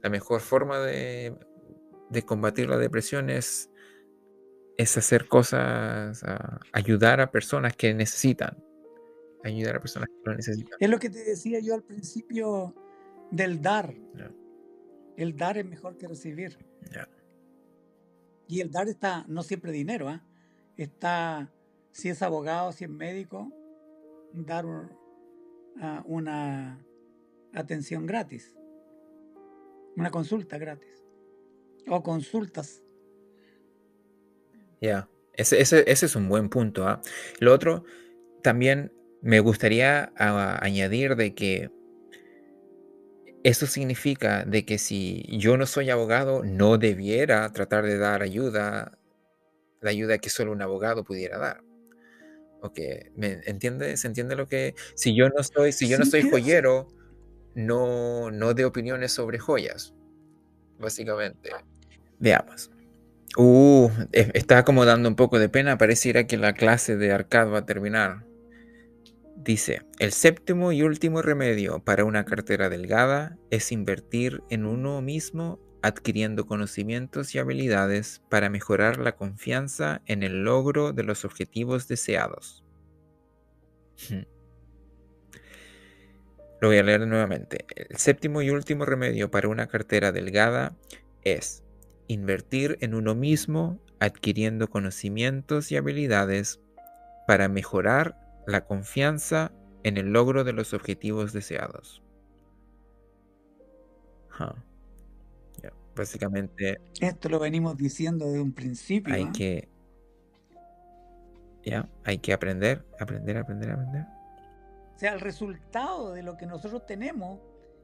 La 0.02 0.10
mejor 0.10 0.42
forma 0.42 0.80
de, 0.80 1.38
combatir 2.26 2.70
la 2.70 2.78
depresión 2.78 3.30
es, 3.30 3.70
es 4.78 4.98
hacer 4.98 5.28
cosas, 5.28 6.24
ayudar 6.74 7.22
a 7.22 7.32
personas 7.32 7.76
que 7.76 7.94
necesitan. 7.94 8.64
Ayudar 9.44 9.78
a 9.78 9.80
personas 9.80 10.10
que 10.10 10.30
lo 10.30 10.36
necesitan. 10.36 10.78
Es 10.80 10.90
lo 10.90 11.00
que 11.00 11.10
te 11.10 11.24
decía 11.24 11.60
yo 11.60 11.74
al 11.74 11.84
principio 11.84 12.76
del 13.32 13.62
dar. 13.62 13.94
El 15.18 15.36
dar 15.36 15.58
es 15.58 15.66
mejor 15.66 15.98
que 15.98 16.08
recibir. 16.08 16.58
Y 18.48 18.60
el 18.60 18.70
dar 18.70 18.90
está, 18.90 19.24
no 19.28 19.44
siempre 19.44 19.72
dinero, 19.72 20.10
¿ah? 20.10 20.26
está, 20.76 21.54
si 21.92 22.10
es 22.10 22.22
abogado, 22.22 22.72
si 22.72 22.84
es 22.84 22.90
médico, 22.90 23.50
dar 24.34 24.66
ah, 25.80 26.04
una 26.06 26.86
atención 27.54 28.06
gratis, 28.06 28.54
una 29.96 30.12
consulta 30.12 30.58
gratis, 30.58 31.04
o 31.88 32.04
consultas. 32.04 32.84
Ya, 34.82 35.10
ese, 35.34 35.62
ese, 35.62 35.86
es 35.88 36.16
un 36.16 36.28
buen 36.28 36.50
punto. 36.50 36.88
¿ah? 36.88 37.02
Lo 37.40 37.54
otro, 37.54 37.86
también 38.44 38.92
me 39.22 39.40
gustaría 39.40 40.12
añadir 40.16 41.16
de 41.16 41.34
que 41.36 41.70
eso 43.44 43.66
significa 43.66 44.46
de 44.46 44.66
que 44.66 44.78
si 44.78 45.26
yo 45.30 45.58
no 45.58 45.66
soy 45.66 45.90
abogado, 45.90 46.44
no 46.44 46.78
debiera 46.78 47.52
tratar 47.52 47.86
de 47.86 47.98
dar 47.98 48.22
ayuda, 48.22 48.98
la 49.82 49.90
ayuda 49.90 50.18
que 50.20 50.30
solo 50.30 50.52
un 50.52 50.62
abogado 50.62 51.04
pudiera 51.04 51.38
dar. 51.38 51.64
Ok, 52.62 52.80
¿me 53.16 53.42
entiende? 53.46 53.98
¿Se 53.98 54.08
entiende 54.08 54.36
lo 54.36 54.48
que? 54.48 54.76
Si 54.96 55.16
yo 55.16 55.30
no 55.30 55.44
soy, 55.44 55.72
si 55.72 55.88
yo 55.88 55.98
no 55.98 56.06
soy 56.06 56.22
joyero, 56.30 56.88
no, 57.56 58.30
no 58.30 58.54
de 58.54 58.66
opiniones 58.66 59.12
sobre 59.12 59.40
joyas, 59.40 59.94
básicamente. 60.80 61.50
Veamos. 62.20 62.70
Uh, 63.38 63.90
está 64.12 64.64
como 64.64 64.86
dando 64.86 65.10
un 65.10 65.16
poco 65.16 65.40
de 65.40 65.50
pena. 65.50 65.78
Pareciera 65.78 66.28
que 66.28 66.38
la 66.38 66.54
clase 66.54 66.98
de 66.98 67.12
arcade 67.12 67.50
va 67.50 67.60
a 67.60 67.66
terminar. 67.66 68.26
Dice, 69.44 69.82
el 69.98 70.12
séptimo 70.12 70.72
y 70.72 70.84
último 70.84 71.24
remedio 71.24 71.84
para 71.84 72.06
una 72.06 72.26
cartera 72.26 72.70
delgada 72.70 73.40
es 73.50 73.72
invertir 73.72 74.44
en 74.52 74.66
uno 74.66 75.02
mismo 75.02 75.60
adquiriendo 75.82 76.46
conocimientos 76.46 77.34
y 77.34 77.40
habilidades 77.40 78.22
para 78.30 78.52
mejorar 78.52 79.00
la 79.00 79.16
confianza 79.16 80.04
en 80.06 80.22
el 80.22 80.44
logro 80.44 80.94
de 80.94 81.04
los 81.04 81.26
objetivos 81.26 81.88
deseados. 81.88 82.64
Lo 86.62 86.68
voy 86.68 86.78
a 86.78 86.84
leer 86.84 87.08
nuevamente. 87.08 87.66
El 87.76 87.98
séptimo 87.98 88.44
y 88.44 88.52
último 88.52 88.86
remedio 88.86 89.32
para 89.32 89.48
una 89.48 89.66
cartera 89.66 90.12
delgada 90.12 90.78
es 91.24 91.64
invertir 92.08 92.78
en 92.82 92.94
uno 92.94 93.16
mismo 93.16 93.82
adquiriendo 94.00 94.70
conocimientos 94.70 95.72
y 95.72 95.78
habilidades 95.78 96.60
para 97.26 97.50
mejorar 97.50 98.22
la 98.48 98.66
confianza 98.66 99.52
en 99.84 99.98
el 99.98 100.14
logro 100.14 100.44
de 100.44 100.54
los 100.54 100.74
objetivos 100.74 101.34
deseados. 101.34 102.02
Básicamente. 105.96 106.80
Esto 107.00 107.30
lo 107.30 107.40
venimos 107.40 107.78
diciendo 107.78 108.26
desde 108.26 108.42
un 108.42 108.54
principio. 108.54 109.14
Hay 109.14 109.32
que. 109.32 109.70
Ya, 111.64 111.88
hay 112.04 112.18
que 112.18 112.34
aprender, 112.34 112.84
aprender, 113.00 113.38
aprender, 113.38 113.72
aprender. 113.72 114.06
O 114.96 114.98
sea, 114.98 115.14
el 115.14 115.20
resultado 115.20 116.14
de 116.14 116.24
lo 116.24 116.38
que 116.38 116.46
nosotros 116.46 116.86
tenemos 116.86 117.40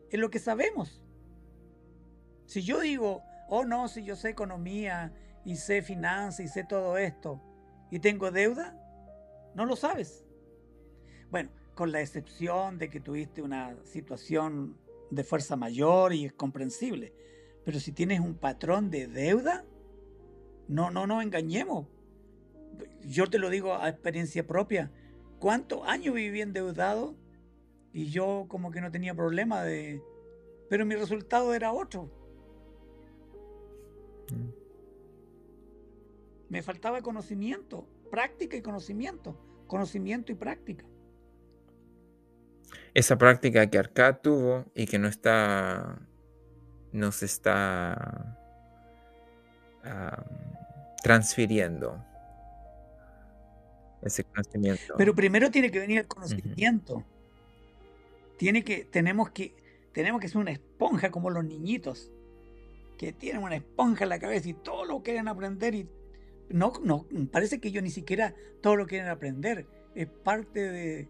es 0.10 0.20
lo 0.20 0.30
que 0.30 0.40
sabemos. 0.40 1.04
Si 2.46 2.64
yo 2.64 2.80
digo, 2.80 3.22
oh 3.50 3.66
no, 3.66 3.88
si 3.88 4.04
yo 4.04 4.16
sé 4.16 4.30
economía 4.30 5.12
y 5.46 5.58
sé 5.58 5.82
finanzas 5.82 6.40
y 6.40 6.48
sé 6.48 6.64
todo 6.64 6.98
esto 6.98 7.42
y 7.92 8.00
tengo 8.00 8.32
deuda, 8.32 8.76
no 9.54 9.66
lo 9.66 9.76
sabes. 9.76 10.26
Bueno, 11.30 11.50
con 11.76 11.92
la 11.92 12.02
excepción 12.02 12.78
de 12.78 12.90
que 12.90 13.00
tuviste 13.00 13.42
una 13.42 13.76
situación 13.84 14.78
de 15.12 15.24
fuerza 15.24 15.56
mayor 15.56 16.14
y 16.14 16.26
es 16.26 16.34
comprensible. 16.34 17.14
Pero 17.64 17.80
si 17.80 17.92
tienes 17.92 18.20
un 18.20 18.36
patrón 18.36 18.90
de 18.90 19.08
deuda, 19.08 19.66
no, 20.68 20.90
no 20.90 21.06
nos 21.06 21.24
engañemos. 21.24 21.88
Yo 23.06 23.30
te 23.30 23.40
lo 23.40 23.50
digo 23.50 23.76
a 23.76 23.90
experiencia 23.90 24.46
propia. 24.46 24.92
¿Cuántos 25.40 25.88
años 25.88 26.16
viví 26.16 26.42
endeudado? 26.42 27.16
Y 27.94 28.10
yo 28.10 28.46
como 28.48 28.72
que 28.72 28.82
no 28.82 28.92
tenía 28.92 29.14
problema 29.16 29.64
de... 29.64 30.02
Pero 30.70 30.86
mi 30.86 30.96
resultado 30.96 31.54
era 31.54 31.72
otro. 31.72 32.10
Mm. 34.32 34.50
Me 36.50 36.62
faltaba 36.62 37.02
conocimiento, 37.02 37.88
práctica 38.10 38.58
y 38.58 38.62
conocimiento. 38.62 39.38
Conocimiento 39.68 40.32
y 40.32 40.36
práctica. 40.36 40.86
Esa 42.98 43.16
práctica 43.16 43.68
que 43.68 43.78
Arcad 43.78 44.22
tuvo 44.24 44.66
y 44.74 44.88
que 44.88 44.98
no 44.98 45.08
está 45.08 46.00
nos 46.92 47.22
está 47.22 48.36
transfiriendo 51.04 52.04
ese 54.02 54.24
conocimiento. 54.24 54.96
Pero 54.98 55.14
primero 55.14 55.52
tiene 55.52 55.70
que 55.70 55.78
venir 55.78 56.00
el 56.00 56.08
conocimiento. 56.08 57.06
Tiene 58.38 58.64
que, 58.64 58.86
tenemos 58.86 59.30
que, 59.30 59.54
tenemos 59.94 60.20
que 60.20 60.28
ser 60.28 60.38
una 60.38 60.52
esponja 60.52 61.12
como 61.12 61.30
los 61.30 61.46
niñitos, 61.46 62.12
que 62.98 63.14
tienen 63.14 63.44
una 63.44 63.58
esponja 63.58 64.06
en 64.06 64.10
la 64.10 64.18
cabeza 64.18 64.50
y 64.50 64.54
todo 64.56 64.86
lo 64.86 65.04
quieren 65.04 65.28
aprender 65.28 65.76
y 65.76 65.88
no, 66.50 66.74
no, 66.84 67.06
parece 67.32 67.60
que 67.60 67.68
ellos 67.68 67.84
ni 67.84 67.92
siquiera 67.92 68.34
todo 68.62 68.76
lo 68.76 68.88
quieren 68.88 69.08
aprender. 69.08 69.68
Es 69.94 70.08
parte 70.08 70.72
de, 70.72 71.08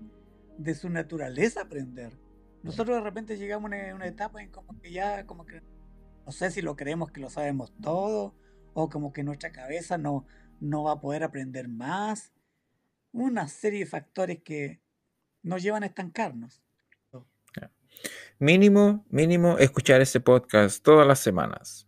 de 0.57 0.75
su 0.75 0.89
naturaleza 0.89 1.61
aprender. 1.61 2.17
Nosotros 2.63 2.97
de 2.97 3.03
repente 3.03 3.37
llegamos 3.37 3.71
a 3.71 3.95
una 3.95 4.07
etapa 4.07 4.41
en 4.41 4.49
como 4.49 4.79
que 4.79 4.91
ya, 4.91 5.25
como 5.25 5.45
que, 5.45 5.61
no 6.25 6.31
sé 6.31 6.51
si 6.51 6.61
lo 6.61 6.75
creemos 6.75 7.11
que 7.11 7.21
lo 7.21 7.29
sabemos 7.29 7.73
todo, 7.81 8.35
o 8.73 8.89
como 8.89 9.13
que 9.13 9.23
nuestra 9.23 9.51
cabeza 9.51 9.97
no, 9.97 10.25
no 10.59 10.83
va 10.83 10.93
a 10.93 10.99
poder 10.99 11.23
aprender 11.23 11.67
más. 11.67 12.33
Una 13.11 13.47
serie 13.47 13.79
de 13.79 13.85
factores 13.85 14.41
que 14.43 14.81
nos 15.43 15.63
llevan 15.63 15.83
a 15.83 15.87
estancarnos. 15.87 16.61
Mínimo, 18.39 19.05
mínimo 19.09 19.57
escuchar 19.57 20.01
ese 20.01 20.19
podcast 20.19 20.83
todas 20.83 21.07
las 21.07 21.19
semanas. 21.19 21.87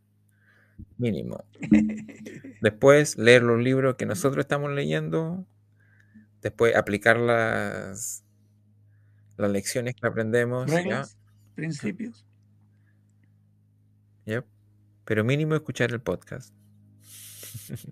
Mínimo. 0.97 1.43
Después 2.61 3.17
leer 3.17 3.43
los 3.43 3.61
libros 3.61 3.95
que 3.95 4.07
nosotros 4.07 4.43
estamos 4.43 4.71
leyendo. 4.71 5.45
Después 6.41 6.75
aplicar 6.75 7.17
las, 7.17 8.25
las 9.39 9.51
lecciones 9.51 9.95
que 9.95 10.07
aprendemos. 10.07 10.69
Reglas, 10.69 11.17
principios. 11.55 12.25
Pero 15.09 15.23
mínimo 15.23 15.55
escuchar 15.55 15.91
el 15.91 16.01
podcast. 16.01 16.53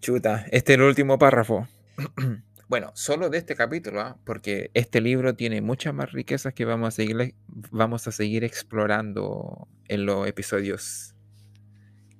Chuta, 0.00 0.46
este 0.52 0.74
es 0.74 0.78
el 0.78 0.84
último 0.84 1.18
párrafo. 1.18 1.66
bueno, 2.68 2.92
solo 2.94 3.28
de 3.28 3.38
este 3.38 3.56
capítulo, 3.56 4.00
¿ah? 4.02 4.16
porque 4.24 4.70
este 4.74 5.00
libro 5.00 5.34
tiene 5.34 5.60
muchas 5.60 5.92
más 5.94 6.12
riquezas 6.12 6.54
que 6.54 6.64
vamos 6.64 6.86
a 6.86 6.90
seguir, 6.92 7.34
vamos 7.72 8.06
a 8.06 8.12
seguir 8.12 8.44
explorando 8.44 9.66
en 9.88 10.06
los 10.06 10.28
episodios 10.28 11.16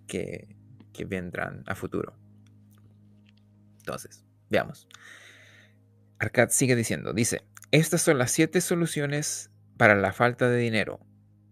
que, 0.08 0.56
que 0.92 1.04
vendrán 1.04 1.62
a 1.68 1.76
futuro. 1.76 2.16
Entonces, 3.78 4.24
veamos. 4.50 4.88
Arcad 6.22 6.50
sigue 6.50 6.76
diciendo, 6.76 7.12
dice, 7.12 7.42
estas 7.72 8.00
son 8.00 8.16
las 8.16 8.30
siete 8.30 8.60
soluciones 8.60 9.50
para 9.76 9.96
la 9.96 10.12
falta 10.12 10.48
de 10.48 10.56
dinero 10.58 11.00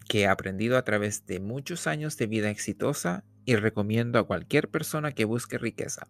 que 0.09 0.21
he 0.21 0.27
aprendido 0.29 0.79
a 0.79 0.85
través 0.85 1.27
de 1.27 1.41
muchos 1.41 1.89
años 1.89 2.17
de 2.17 2.29
vida 2.29 2.51
exitosa 2.51 3.25
y 3.45 3.57
recomiendo 3.57 4.21
a 4.21 4.29
cualquier 4.29 4.69
persona 4.69 5.11
que 5.11 5.25
busque 5.25 5.59
riqueza. 5.59 6.07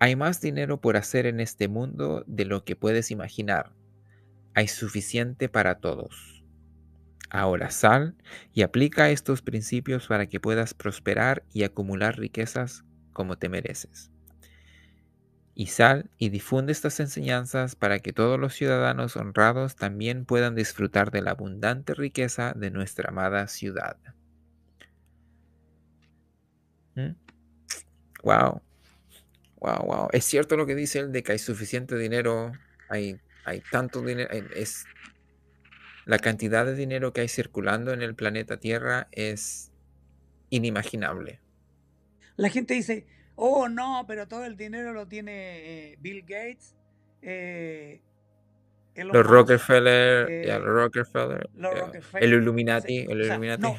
Hay 0.00 0.16
más 0.16 0.42
dinero 0.42 0.82
por 0.82 0.98
hacer 0.98 1.24
en 1.24 1.40
este 1.40 1.66
mundo 1.66 2.24
de 2.26 2.44
lo 2.44 2.62
que 2.66 2.76
puedes 2.76 3.10
imaginar. 3.10 3.72
Hay 4.52 4.68
suficiente 4.68 5.48
para 5.48 5.76
todos. 5.76 6.44
Ahora 7.30 7.70
sal 7.70 8.16
y 8.52 8.60
aplica 8.60 9.08
estos 9.08 9.40
principios 9.40 10.08
para 10.08 10.26
que 10.26 10.40
puedas 10.40 10.74
prosperar 10.74 11.42
y 11.54 11.62
acumular 11.62 12.18
riquezas 12.18 12.84
como 13.14 13.38
te 13.38 13.48
mereces 13.48 14.13
y 15.54 15.66
sal 15.66 16.10
y 16.18 16.30
difunde 16.30 16.72
estas 16.72 16.98
enseñanzas 17.00 17.76
para 17.76 18.00
que 18.00 18.12
todos 18.12 18.40
los 18.40 18.54
ciudadanos 18.54 19.16
honrados 19.16 19.76
también 19.76 20.24
puedan 20.24 20.54
disfrutar 20.54 21.10
de 21.10 21.22
la 21.22 21.32
abundante 21.32 21.94
riqueza 21.94 22.52
de 22.54 22.70
nuestra 22.70 23.10
amada 23.10 23.46
ciudad. 23.46 23.96
Wow. 28.22 28.62
Wow, 29.60 29.84
wow. 29.86 30.08
Es 30.12 30.24
cierto 30.24 30.56
lo 30.56 30.66
que 30.66 30.74
dice 30.74 30.98
él 30.98 31.12
de 31.12 31.22
que 31.22 31.32
hay 31.32 31.38
suficiente 31.38 31.96
dinero, 31.96 32.52
hay, 32.88 33.20
hay 33.44 33.62
tanto 33.70 34.02
dinero, 34.02 34.30
es 34.54 34.86
la 36.04 36.18
cantidad 36.18 36.66
de 36.66 36.74
dinero 36.74 37.12
que 37.12 37.22
hay 37.22 37.28
circulando 37.28 37.92
en 37.92 38.02
el 38.02 38.14
planeta 38.14 38.58
Tierra 38.58 39.08
es 39.12 39.72
inimaginable. 40.50 41.40
La 42.36 42.50
gente 42.50 42.74
dice, 42.74 43.06
oh 43.36 43.68
no, 43.68 44.04
pero 44.06 44.26
todo 44.28 44.44
el 44.44 44.56
dinero 44.56 44.92
lo 44.92 45.06
tiene 45.06 45.32
eh, 45.92 45.98
Bill 46.00 46.22
Gates. 46.22 46.74
Eh, 47.22 48.00
los 48.96 49.26
Rockefeller, 49.26 50.30
eh, 50.30 50.58
los 50.58 50.64
Rockefeller, 50.64 51.48
el 52.20 52.32
Illuminati, 52.32 52.98
el 52.98 53.22
Illuminati. 53.22 53.62
no, 53.62 53.76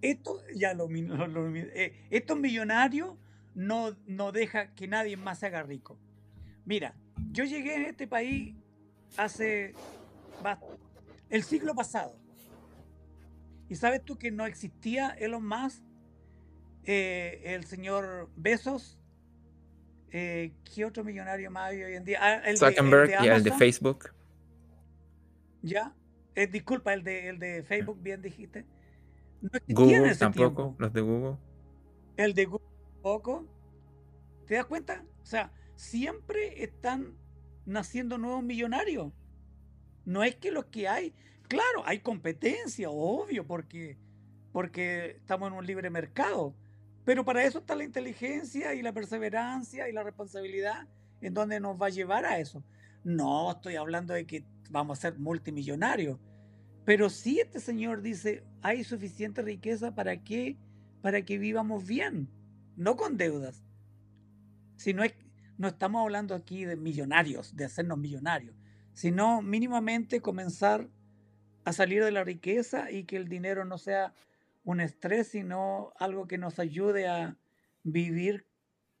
esto 0.00 0.42
ya 0.54 0.74
lo, 0.74 0.88
estos 2.10 2.38
millonarios 2.38 3.14
no, 3.54 3.96
no 4.06 4.32
deja 4.32 4.74
que 4.74 4.88
nadie 4.88 5.16
más 5.16 5.38
se 5.38 5.46
haga 5.46 5.62
rico. 5.62 5.98
Mira, 6.64 6.94
yo 7.30 7.44
llegué 7.44 7.76
en 7.76 7.82
este 7.82 8.06
país 8.08 8.54
hace 9.16 9.74
el 11.30 11.42
siglo 11.42 11.74
pasado. 11.74 12.16
Y 13.68 13.76
sabes 13.76 14.04
tú 14.04 14.18
que 14.18 14.30
no 14.30 14.46
existía 14.46 15.10
Elon 15.10 15.46
Musk 15.46 15.82
eh, 16.84 17.42
el 17.44 17.64
señor 17.64 18.30
Besos. 18.36 18.98
Eh, 20.10 20.52
¿Qué 20.74 20.84
otro 20.84 21.04
millonario 21.04 21.50
más 21.50 21.70
hay 21.70 21.82
hoy 21.82 21.94
en 21.94 22.04
día? 22.04 22.18
Ah, 22.20 22.34
el 22.44 22.58
Zuckerberg, 22.58 23.08
de, 23.08 23.28
el 23.28 23.42
de 23.42 23.52
Facebook. 23.52 24.10
Ya. 25.62 25.94
Eh, 26.34 26.46
disculpa, 26.46 26.92
el 26.92 27.02
de, 27.02 27.28
el 27.28 27.38
de 27.38 27.62
Facebook, 27.62 27.98
bien 28.02 28.20
dijiste. 28.20 28.66
Google 29.68 30.14
tampoco, 30.16 30.76
los 30.78 30.92
de 30.92 31.00
Google. 31.00 31.36
El 32.16 32.34
de 32.34 32.44
Google 32.44 32.68
tampoco. 32.92 33.46
¿Te 34.46 34.54
das 34.54 34.66
cuenta? 34.66 35.04
O 35.22 35.26
sea, 35.26 35.52
siempre 35.76 36.62
están 36.62 37.16
naciendo 37.64 38.18
nuevos 38.18 38.42
millonarios. 38.42 39.12
No 40.04 40.22
es 40.22 40.36
que 40.36 40.50
los 40.50 40.66
que 40.66 40.88
hay, 40.88 41.14
claro, 41.48 41.82
hay 41.84 42.00
competencia, 42.00 42.90
obvio, 42.90 43.46
porque, 43.46 43.96
porque 44.52 45.16
estamos 45.16 45.48
en 45.50 45.54
un 45.54 45.66
libre 45.66 45.90
mercado. 45.90 46.54
Pero 47.04 47.24
para 47.24 47.44
eso 47.44 47.58
está 47.58 47.74
la 47.74 47.84
inteligencia 47.84 48.74
y 48.74 48.82
la 48.82 48.92
perseverancia 48.92 49.88
y 49.88 49.92
la 49.92 50.02
responsabilidad 50.02 50.86
en 51.20 51.34
donde 51.34 51.60
nos 51.60 51.80
va 51.80 51.86
a 51.86 51.90
llevar 51.90 52.24
a 52.24 52.38
eso. 52.38 52.62
No 53.04 53.50
estoy 53.50 53.76
hablando 53.76 54.14
de 54.14 54.26
que 54.26 54.44
vamos 54.70 54.98
a 54.98 55.02
ser 55.02 55.18
multimillonarios. 55.18 56.18
Pero 56.84 57.10
sí 57.10 57.40
este 57.40 57.60
señor 57.60 58.02
dice, 58.02 58.44
hay 58.60 58.84
suficiente 58.84 59.42
riqueza 59.42 59.94
para 59.94 60.22
que, 60.22 60.56
para 61.00 61.22
que 61.22 61.38
vivamos 61.38 61.86
bien, 61.86 62.28
no 62.76 62.96
con 62.96 63.16
deudas. 63.16 63.62
Si 64.76 64.92
no, 64.94 65.02
no 65.58 65.68
estamos 65.68 66.02
hablando 66.02 66.34
aquí 66.34 66.64
de 66.64 66.76
millonarios, 66.76 67.54
de 67.54 67.64
hacernos 67.64 67.98
millonarios, 67.98 68.56
sino 68.94 69.42
mínimamente 69.42 70.20
comenzar 70.20 70.88
a 71.64 71.72
salir 71.72 72.04
de 72.04 72.10
la 72.10 72.24
riqueza 72.24 72.90
y 72.90 73.04
que 73.04 73.16
el 73.16 73.28
dinero 73.28 73.64
no 73.64 73.78
sea 73.78 74.12
un 74.64 74.80
estrés, 74.80 75.28
sino 75.28 75.92
algo 75.98 76.26
que 76.26 76.38
nos 76.38 76.58
ayude 76.58 77.08
a 77.08 77.36
vivir 77.82 78.46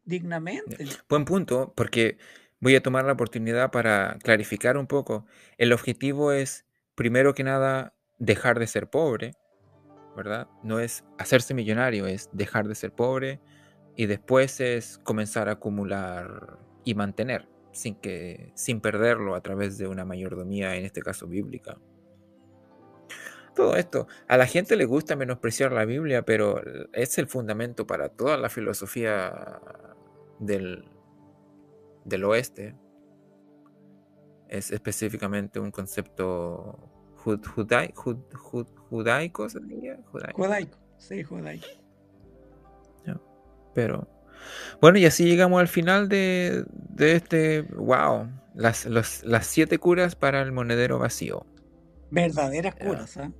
dignamente. 0.04 0.86
Buen 1.08 1.24
punto, 1.24 1.72
porque 1.76 2.18
voy 2.60 2.74
a 2.74 2.82
tomar 2.82 3.04
la 3.04 3.12
oportunidad 3.12 3.70
para 3.70 4.18
clarificar 4.22 4.76
un 4.76 4.86
poco. 4.86 5.26
El 5.58 5.72
objetivo 5.72 6.32
es, 6.32 6.64
primero 6.94 7.34
que 7.34 7.44
nada, 7.44 7.94
dejar 8.18 8.58
de 8.58 8.66
ser 8.66 8.90
pobre, 8.90 9.34
¿verdad? 10.16 10.48
No 10.62 10.80
es 10.80 11.04
hacerse 11.18 11.54
millonario, 11.54 12.06
es 12.06 12.28
dejar 12.32 12.68
de 12.68 12.74
ser 12.74 12.92
pobre 12.92 13.40
y 13.96 14.06
después 14.06 14.60
es 14.60 14.98
comenzar 14.98 15.48
a 15.48 15.52
acumular 15.52 16.58
y 16.84 16.94
mantener 16.94 17.48
sin 17.72 17.94
que 17.94 18.52
sin 18.54 18.80
perderlo 18.80 19.34
a 19.34 19.40
través 19.40 19.78
de 19.78 19.88
una 19.88 20.04
mayordomía 20.04 20.76
en 20.76 20.84
este 20.84 21.02
caso 21.02 21.26
bíblica. 21.26 21.78
Todo 23.54 23.76
esto, 23.76 24.06
a 24.28 24.36
la 24.36 24.46
gente 24.46 24.76
le 24.76 24.86
gusta 24.86 25.14
menospreciar 25.14 25.72
la 25.72 25.84
Biblia, 25.84 26.22
pero 26.22 26.60
es 26.92 27.18
el 27.18 27.26
fundamento 27.26 27.86
para 27.86 28.08
toda 28.08 28.38
la 28.38 28.48
filosofía 28.48 29.60
del, 30.38 30.88
del 32.04 32.24
oeste. 32.24 32.74
Es 34.48 34.70
específicamente 34.70 35.60
un 35.60 35.70
concepto 35.70 36.78
judaico, 37.16 38.18
¿se 39.48 39.60
diría? 39.60 39.98
Judaico. 40.06 40.78
sí, 40.96 41.22
judaico. 41.22 41.66
Pero, 43.74 44.06
bueno, 44.80 44.98
y 44.98 45.06
así 45.06 45.24
llegamos 45.24 45.60
al 45.60 45.68
final 45.68 46.08
de, 46.08 46.64
este, 46.98 47.62
wow, 47.62 48.28
las, 48.54 48.86
las 48.86 49.46
siete 49.46 49.78
curas 49.78 50.14
para 50.14 50.42
el 50.42 50.52
monedero 50.52 50.98
vacío. 50.98 51.46
Verdaderas 52.10 52.74
curas, 52.74 53.16
¿eh? 53.16 53.32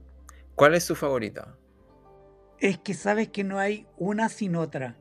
¿Cuál 0.55 0.75
es 0.75 0.85
su 0.85 0.95
favorita? 0.95 1.57
Es 2.59 2.79
que 2.79 2.95
sabes 2.95 3.29
que 3.29 3.45
no 3.45 3.59
hay 3.59 3.87
una 3.97 4.29
sin 4.29 4.57
otra. 4.57 4.97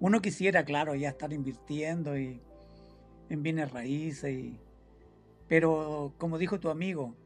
Uno 0.00 0.20
quisiera, 0.20 0.64
claro, 0.64 0.94
ya 0.94 1.08
estar 1.08 1.32
invirtiendo 1.32 2.16
y 2.16 2.40
en 3.28 3.42
bienes 3.42 3.70
raíces, 3.72 4.32
y, 4.32 4.60
pero 5.48 6.14
como 6.18 6.38
dijo 6.38 6.60
tu 6.60 6.70
amigo, 6.70 7.16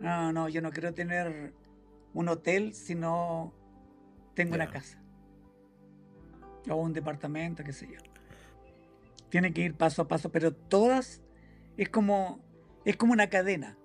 no, 0.00 0.32
no, 0.32 0.48
yo 0.48 0.60
no 0.60 0.70
quiero 0.70 0.92
tener 0.92 1.54
un 2.12 2.28
hotel 2.28 2.74
si 2.74 2.94
no 2.94 3.54
tengo 4.34 4.54
una 4.54 4.70
casa 4.70 5.00
o 6.68 6.76
un 6.76 6.92
departamento, 6.92 7.62
qué 7.64 7.72
sé 7.72 7.88
yo. 7.88 8.00
Tiene 9.28 9.52
que 9.52 9.62
ir 9.62 9.74
paso 9.74 10.02
a 10.02 10.08
paso, 10.08 10.30
pero 10.30 10.52
todas 10.52 11.22
es 11.76 11.88
como 11.88 12.40
es 12.84 12.96
como 12.96 13.12
una 13.12 13.28
cadena. 13.28 13.76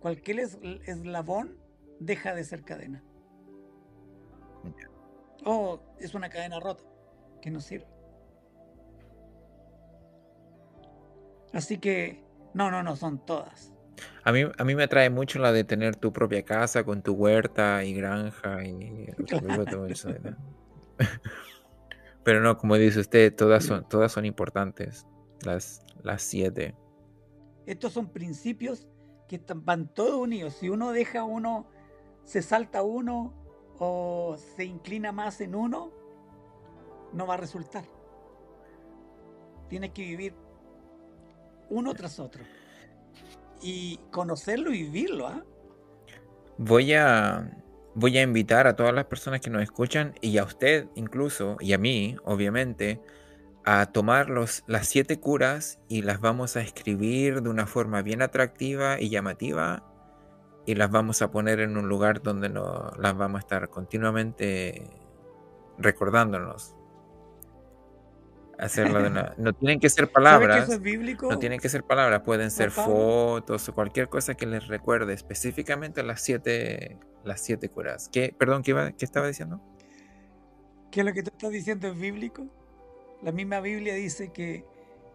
Cualquier 0.00 0.40
eslabón 0.86 1.56
deja 1.98 2.34
de 2.34 2.44
ser 2.44 2.62
cadena. 2.62 3.02
O 5.44 5.80
es 5.98 6.14
una 6.14 6.28
cadena 6.28 6.60
rota 6.60 6.84
que 7.40 7.50
no 7.50 7.60
sirve. 7.60 7.86
Así 11.52 11.78
que, 11.78 12.22
no, 12.54 12.70
no, 12.70 12.82
no, 12.82 12.96
son 12.96 13.24
todas. 13.24 13.72
A 14.22 14.32
mí, 14.32 14.42
a 14.56 14.64
mí 14.64 14.74
me 14.74 14.84
atrae 14.84 15.10
mucho 15.10 15.38
la 15.38 15.52
de 15.52 15.64
tener 15.64 15.96
tu 15.96 16.12
propia 16.12 16.44
casa 16.44 16.84
con 16.84 17.02
tu 17.02 17.14
huerta 17.14 17.84
y 17.84 17.94
granja 17.94 18.64
y 18.64 19.06
todo 19.70 19.86
eso. 19.86 20.10
Pero 22.22 22.40
no, 22.40 22.58
como 22.58 22.76
dice 22.76 23.00
usted, 23.00 23.34
todas 23.34 23.64
son, 23.64 23.88
todas 23.88 24.12
son 24.12 24.24
importantes, 24.26 25.06
las, 25.44 25.82
las 26.02 26.22
siete. 26.22 26.76
Estos 27.66 27.92
son 27.92 28.12
principios 28.12 28.86
que 29.28 29.40
van 29.54 29.86
todos 29.88 30.16
unidos. 30.16 30.54
Si 30.54 30.68
uno 30.68 30.92
deja 30.92 31.24
uno, 31.24 31.66
se 32.24 32.42
salta 32.42 32.82
uno 32.82 33.32
o 33.78 34.36
se 34.56 34.64
inclina 34.64 35.12
más 35.12 35.40
en 35.40 35.54
uno, 35.54 35.92
no 37.12 37.26
va 37.26 37.34
a 37.34 37.36
resultar. 37.36 37.84
Tienes 39.68 39.90
que 39.90 40.02
vivir 40.02 40.34
uno 41.68 41.94
tras 41.94 42.18
otro. 42.18 42.42
Y 43.62 43.98
conocerlo 44.10 44.72
y 44.72 44.84
vivirlo. 44.84 45.26
¿ah? 45.26 45.44
Voy 46.56 46.94
a 46.94 47.50
voy 47.94 48.16
a 48.16 48.22
invitar 48.22 48.66
a 48.68 48.76
todas 48.76 48.94
las 48.94 49.06
personas 49.06 49.40
que 49.40 49.50
nos 49.50 49.62
escuchan 49.62 50.14
y 50.20 50.38
a 50.38 50.44
usted 50.44 50.86
incluso 50.94 51.56
y 51.58 51.72
a 51.72 51.78
mí, 51.78 52.16
obviamente, 52.24 53.00
a 53.70 53.84
tomar 53.84 54.30
los, 54.30 54.64
las 54.66 54.88
siete 54.88 55.20
curas 55.20 55.78
y 55.88 56.00
las 56.00 56.20
vamos 56.20 56.56
a 56.56 56.62
escribir 56.62 57.42
de 57.42 57.50
una 57.50 57.66
forma 57.66 58.00
bien 58.00 58.22
atractiva 58.22 58.98
y 58.98 59.10
llamativa 59.10 59.84
y 60.64 60.74
las 60.74 60.90
vamos 60.90 61.20
a 61.20 61.30
poner 61.30 61.60
en 61.60 61.76
un 61.76 61.86
lugar 61.86 62.22
donde 62.22 62.48
no, 62.48 62.90
las 62.98 63.14
vamos 63.14 63.36
a 63.36 63.40
estar 63.40 63.68
continuamente 63.68 64.90
recordándonos. 65.76 66.76
Hacerlo 68.58 69.02
de 69.02 69.10
no 69.36 69.52
tienen 69.52 69.80
que 69.80 69.90
ser 69.90 70.10
palabras. 70.10 70.66
No 71.28 71.38
tienen 71.38 71.60
que 71.60 71.68
ser 71.68 71.84
palabras, 71.84 72.22
pueden 72.22 72.50
ser 72.50 72.70
fotos 72.70 73.68
o 73.68 73.74
cualquier 73.74 74.08
cosa 74.08 74.34
que 74.34 74.46
les 74.46 74.66
recuerde 74.66 75.12
específicamente 75.12 76.02
las 76.02 76.22
siete, 76.22 76.98
las 77.22 77.42
siete 77.42 77.68
curas. 77.68 78.08
¿Qué, 78.10 78.34
perdón, 78.36 78.62
¿qué, 78.62 78.70
iba, 78.70 78.92
qué 78.92 79.04
estaba 79.04 79.26
diciendo? 79.26 79.60
¿Qué 80.90 81.00
es 81.00 81.06
lo 81.06 81.12
que 81.12 81.22
tú 81.22 81.28
estás 81.34 81.50
diciendo 81.50 81.88
es 81.88 81.98
bíblico? 81.98 82.48
La 83.22 83.32
misma 83.32 83.60
Biblia 83.60 83.94
dice 83.94 84.32
que, 84.32 84.64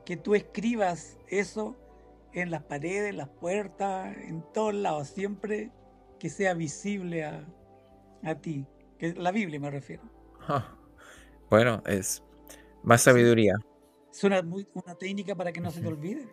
que 0.06 0.18
tú 0.18 0.36
escribas 0.36 1.18
eso 1.28 1.76
en 2.34 2.51
las 2.51 2.64
paredes, 2.64 3.12
en 3.12 3.18
las 3.18 3.30
puertas, 3.30 4.16
en 4.18 4.43
todos 4.54 4.74
lados, 4.74 5.08
siempre 5.08 5.72
que 6.20 6.30
sea 6.30 6.54
visible 6.54 7.24
a, 7.24 8.36
ti. 8.41 8.66
Que 8.97 9.14
la 9.14 9.32
Biblia 9.32 9.60
me 9.60 9.70
refiero. 9.70 10.04
Ah, 10.47 10.76
bueno, 11.49 11.82
es 11.86 12.24
más 12.84 13.01
sabiduría. 13.01 13.56
Es 14.12 14.24
una, 14.24 14.41
una 14.41 14.95
técnica 14.95 15.36
para 15.36 15.51
que 15.51 15.62
no 15.62 15.72
se 15.72 15.82
te 15.82 15.88
olvide. 15.88 16.28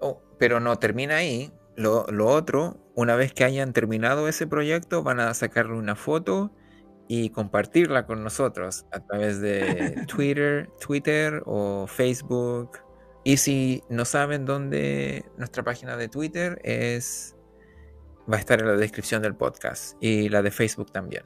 Oh, 0.00 0.20
pero 0.38 0.60
no 0.60 0.78
termina 0.78 1.16
ahí. 1.16 1.52
Lo, 1.76 2.06
lo, 2.06 2.26
otro, 2.26 2.76
una 2.94 3.14
vez 3.16 3.32
que 3.32 3.44
hayan 3.44 3.72
terminado 3.72 4.28
ese 4.28 4.46
proyecto, 4.46 5.02
van 5.02 5.20
a 5.20 5.32
sacarle 5.34 5.74
una 5.74 5.94
foto 5.94 6.50
y 7.08 7.30
compartirla 7.30 8.06
con 8.06 8.22
nosotros 8.22 8.86
a 8.92 9.00
través 9.00 9.40
de 9.40 10.04
Twitter, 10.06 10.70
Twitter 10.78 11.42
o 11.46 11.86
Facebook. 11.86 12.78
Y 13.24 13.38
si 13.38 13.82
no 13.88 14.04
saben 14.04 14.44
dónde 14.44 15.24
nuestra 15.38 15.64
página 15.64 15.96
de 15.96 16.08
Twitter 16.08 16.60
es, 16.62 17.34
va 18.30 18.36
a 18.36 18.40
estar 18.40 18.60
en 18.60 18.66
la 18.66 18.76
descripción 18.76 19.22
del 19.22 19.34
podcast 19.34 19.96
y 20.00 20.28
la 20.28 20.42
de 20.42 20.50
Facebook 20.50 20.92
también. 20.92 21.24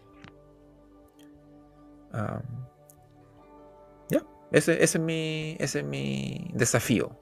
ya, 4.09 4.25
ese, 4.53 4.83
es 4.83 4.99
mi, 4.99 5.57
ese 5.59 5.81
es 5.81 5.85
mi 5.85 6.49
desafío. 6.55 7.19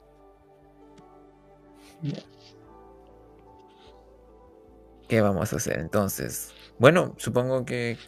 ¿Qué 5.07 5.21
vamos 5.21 5.51
a 5.51 5.55
hacer 5.55 5.79
entonces? 5.79 6.53
Bueno, 6.81 7.13
supongo 7.17 7.63
que 7.63 7.99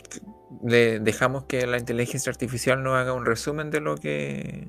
le 0.64 1.00
dejamos 1.00 1.46
que 1.46 1.68
la 1.68 1.78
inteligencia 1.78 2.32
artificial 2.32 2.82
nos 2.82 2.96
haga 2.96 3.14
un 3.14 3.24
resumen 3.24 3.70
de 3.70 3.82
lo 3.82 3.98
que 3.98 4.68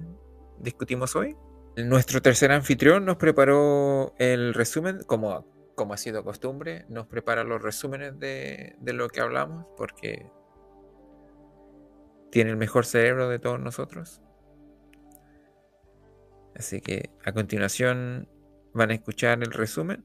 discutimos 0.58 1.16
hoy. 1.16 1.38
Nuestro 1.78 2.20
tercer 2.20 2.52
anfitrión 2.52 3.06
nos 3.06 3.16
preparó 3.16 4.14
el 4.18 4.52
resumen, 4.52 4.98
como, 5.06 5.46
como 5.74 5.94
ha 5.94 5.96
sido 5.96 6.22
costumbre, 6.22 6.84
nos 6.90 7.06
prepara 7.06 7.44
los 7.44 7.62
resúmenes 7.62 8.18
de, 8.18 8.76
de 8.78 8.92
lo 8.92 9.08
que 9.08 9.22
hablamos, 9.22 9.64
porque 9.74 10.30
tiene 12.30 12.50
el 12.50 12.58
mejor 12.58 12.84
cerebro 12.84 13.30
de 13.30 13.38
todos 13.38 13.58
nosotros. 13.58 14.20
Así 16.54 16.82
que 16.82 17.08
a 17.24 17.32
continuación 17.32 18.28
van 18.74 18.90
a 18.90 18.94
escuchar 18.96 19.42
el 19.42 19.50
resumen 19.50 20.04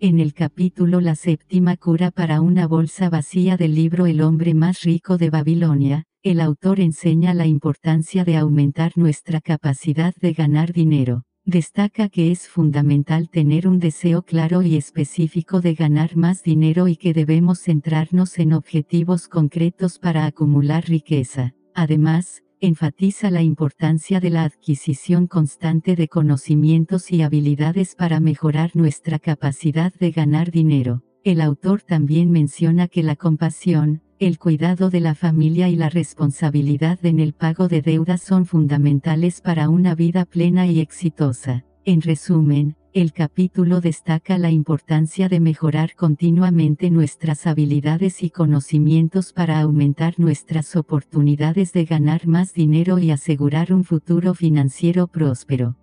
en 0.00 0.20
el 0.20 0.34
capítulo 0.34 1.00
La 1.00 1.14
séptima 1.14 1.76
cura 1.76 2.10
para 2.10 2.40
una 2.40 2.66
bolsa 2.66 3.08
vacía 3.08 3.56
del 3.56 3.74
libro 3.74 4.06
El 4.06 4.20
hombre 4.20 4.54
más 4.54 4.82
rico 4.82 5.16
de 5.16 5.30
Babilonia, 5.30 6.04
el 6.22 6.40
autor 6.40 6.80
enseña 6.80 7.34
la 7.34 7.46
importancia 7.46 8.24
de 8.24 8.36
aumentar 8.36 8.92
nuestra 8.96 9.40
capacidad 9.40 10.14
de 10.16 10.32
ganar 10.32 10.72
dinero. 10.72 11.22
Destaca 11.44 12.08
que 12.08 12.32
es 12.32 12.48
fundamental 12.48 13.30
tener 13.30 13.68
un 13.68 13.78
deseo 13.78 14.22
claro 14.22 14.62
y 14.62 14.76
específico 14.76 15.60
de 15.60 15.74
ganar 15.74 16.16
más 16.16 16.42
dinero 16.42 16.88
y 16.88 16.96
que 16.96 17.14
debemos 17.14 17.60
centrarnos 17.60 18.38
en 18.38 18.52
objetivos 18.52 19.28
concretos 19.28 19.98
para 19.98 20.26
acumular 20.26 20.84
riqueza. 20.84 21.54
Además, 21.74 22.42
enfatiza 22.60 23.30
la 23.30 23.42
importancia 23.42 24.18
de 24.18 24.30
la 24.30 24.44
adquisición 24.44 25.26
constante 25.26 25.94
de 25.94 26.08
conocimientos 26.08 27.12
y 27.12 27.22
habilidades 27.22 27.94
para 27.94 28.18
mejorar 28.18 28.70
nuestra 28.74 29.18
capacidad 29.18 29.92
de 29.94 30.10
ganar 30.10 30.50
dinero. 30.50 31.02
El 31.22 31.40
autor 31.40 31.82
también 31.82 32.30
menciona 32.30 32.88
que 32.88 33.02
la 33.02 33.16
compasión, 33.16 34.00
el 34.18 34.38
cuidado 34.38 34.88
de 34.88 35.00
la 35.00 35.14
familia 35.14 35.68
y 35.68 35.76
la 35.76 35.90
responsabilidad 35.90 37.04
en 37.04 37.20
el 37.20 37.34
pago 37.34 37.68
de 37.68 37.82
deudas 37.82 38.22
son 38.22 38.46
fundamentales 38.46 39.42
para 39.42 39.68
una 39.68 39.94
vida 39.94 40.24
plena 40.24 40.66
y 40.66 40.80
exitosa. 40.80 41.66
En 41.84 42.00
resumen, 42.00 42.76
el 42.96 43.12
capítulo 43.12 43.82
destaca 43.82 44.38
la 44.38 44.50
importancia 44.50 45.28
de 45.28 45.38
mejorar 45.38 45.94
continuamente 45.96 46.88
nuestras 46.90 47.46
habilidades 47.46 48.22
y 48.22 48.30
conocimientos 48.30 49.34
para 49.34 49.60
aumentar 49.60 50.14
nuestras 50.18 50.76
oportunidades 50.76 51.74
de 51.74 51.84
ganar 51.84 52.26
más 52.26 52.54
dinero 52.54 52.98
y 52.98 53.10
asegurar 53.10 53.74
un 53.74 53.84
futuro 53.84 54.32
financiero 54.32 55.08
próspero. 55.08 55.76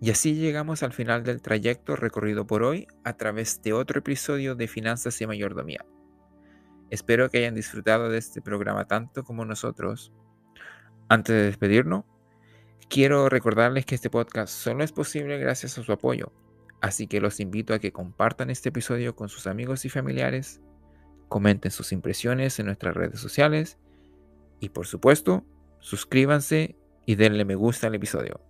Y 0.00 0.10
así 0.10 0.34
llegamos 0.34 0.82
al 0.82 0.92
final 0.92 1.22
del 1.22 1.42
trayecto 1.42 1.94
recorrido 1.94 2.44
por 2.44 2.64
hoy 2.64 2.88
a 3.04 3.12
través 3.12 3.62
de 3.62 3.72
otro 3.72 4.00
episodio 4.00 4.56
de 4.56 4.66
Finanzas 4.66 5.20
y 5.20 5.28
Mayordomía. 5.28 5.86
Espero 6.90 7.30
que 7.30 7.38
hayan 7.38 7.54
disfrutado 7.54 8.08
de 8.08 8.18
este 8.18 8.42
programa 8.42 8.86
tanto 8.86 9.22
como 9.22 9.44
nosotros. 9.44 10.12
Antes 11.08 11.36
de 11.36 11.42
despedirnos, 11.44 12.04
quiero 12.90 13.28
recordarles 13.28 13.86
que 13.86 13.94
este 13.94 14.10
podcast 14.10 14.52
solo 14.52 14.82
es 14.82 14.90
posible 14.90 15.38
gracias 15.38 15.78
a 15.78 15.82
su 15.82 15.92
apoyo, 15.92 16.32
así 16.80 17.06
que 17.06 17.20
los 17.20 17.38
invito 17.38 17.72
a 17.72 17.78
que 17.78 17.92
compartan 17.92 18.50
este 18.50 18.70
episodio 18.70 19.14
con 19.14 19.28
sus 19.28 19.46
amigos 19.46 19.84
y 19.84 19.88
familiares, 19.88 20.60
comenten 21.28 21.70
sus 21.70 21.92
impresiones 21.92 22.58
en 22.58 22.66
nuestras 22.66 22.94
redes 22.94 23.20
sociales 23.20 23.78
y 24.58 24.70
por 24.70 24.88
supuesto, 24.88 25.44
suscríbanse 25.78 26.76
y 27.06 27.14
denle 27.14 27.44
me 27.44 27.54
gusta 27.54 27.86
al 27.86 27.94
episodio. 27.94 28.40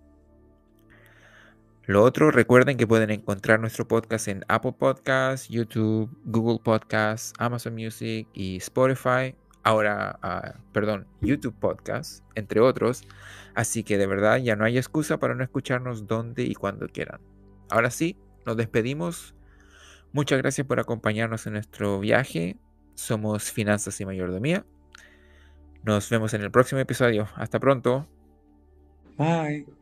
Lo 1.83 2.03
otro, 2.03 2.31
recuerden 2.31 2.77
que 2.77 2.87
pueden 2.87 3.11
encontrar 3.11 3.59
nuestro 3.59 3.87
podcast 3.87 4.27
en 4.27 4.43
Apple 4.47 4.73
Podcasts, 4.73 5.49
YouTube, 5.49 6.09
Google 6.25 6.59
Podcasts, 6.63 7.33
Amazon 7.37 7.75
Music 7.75 8.27
y 8.33 8.57
Spotify. 8.57 9.35
Ahora, 9.63 10.17
ah, 10.21 10.55
perdón, 10.73 11.07
YouTube 11.21 11.55
Podcasts, 11.59 12.23
entre 12.35 12.59
otros. 12.59 13.03
Así 13.53 13.83
que 13.83 13.97
de 13.97 14.07
verdad 14.07 14.37
ya 14.37 14.55
no 14.55 14.65
hay 14.65 14.77
excusa 14.77 15.17
para 15.17 15.35
no 15.35 15.43
escucharnos 15.43 16.07
donde 16.07 16.43
y 16.43 16.55
cuando 16.55 16.87
quieran. 16.87 17.21
Ahora 17.69 17.91
sí, 17.91 18.17
nos 18.45 18.57
despedimos. 18.57 19.35
Muchas 20.13 20.39
gracias 20.39 20.67
por 20.67 20.79
acompañarnos 20.79 21.45
en 21.47 21.53
nuestro 21.53 21.99
viaje. 21.99 22.57
Somos 22.95 23.51
Finanzas 23.51 23.99
y 24.01 24.05
Mayordomía. 24.05 24.65
Nos 25.83 26.09
vemos 26.09 26.33
en 26.33 26.41
el 26.41 26.51
próximo 26.51 26.81
episodio. 26.81 27.27
Hasta 27.35 27.59
pronto. 27.59 28.07
Bye. 29.17 29.80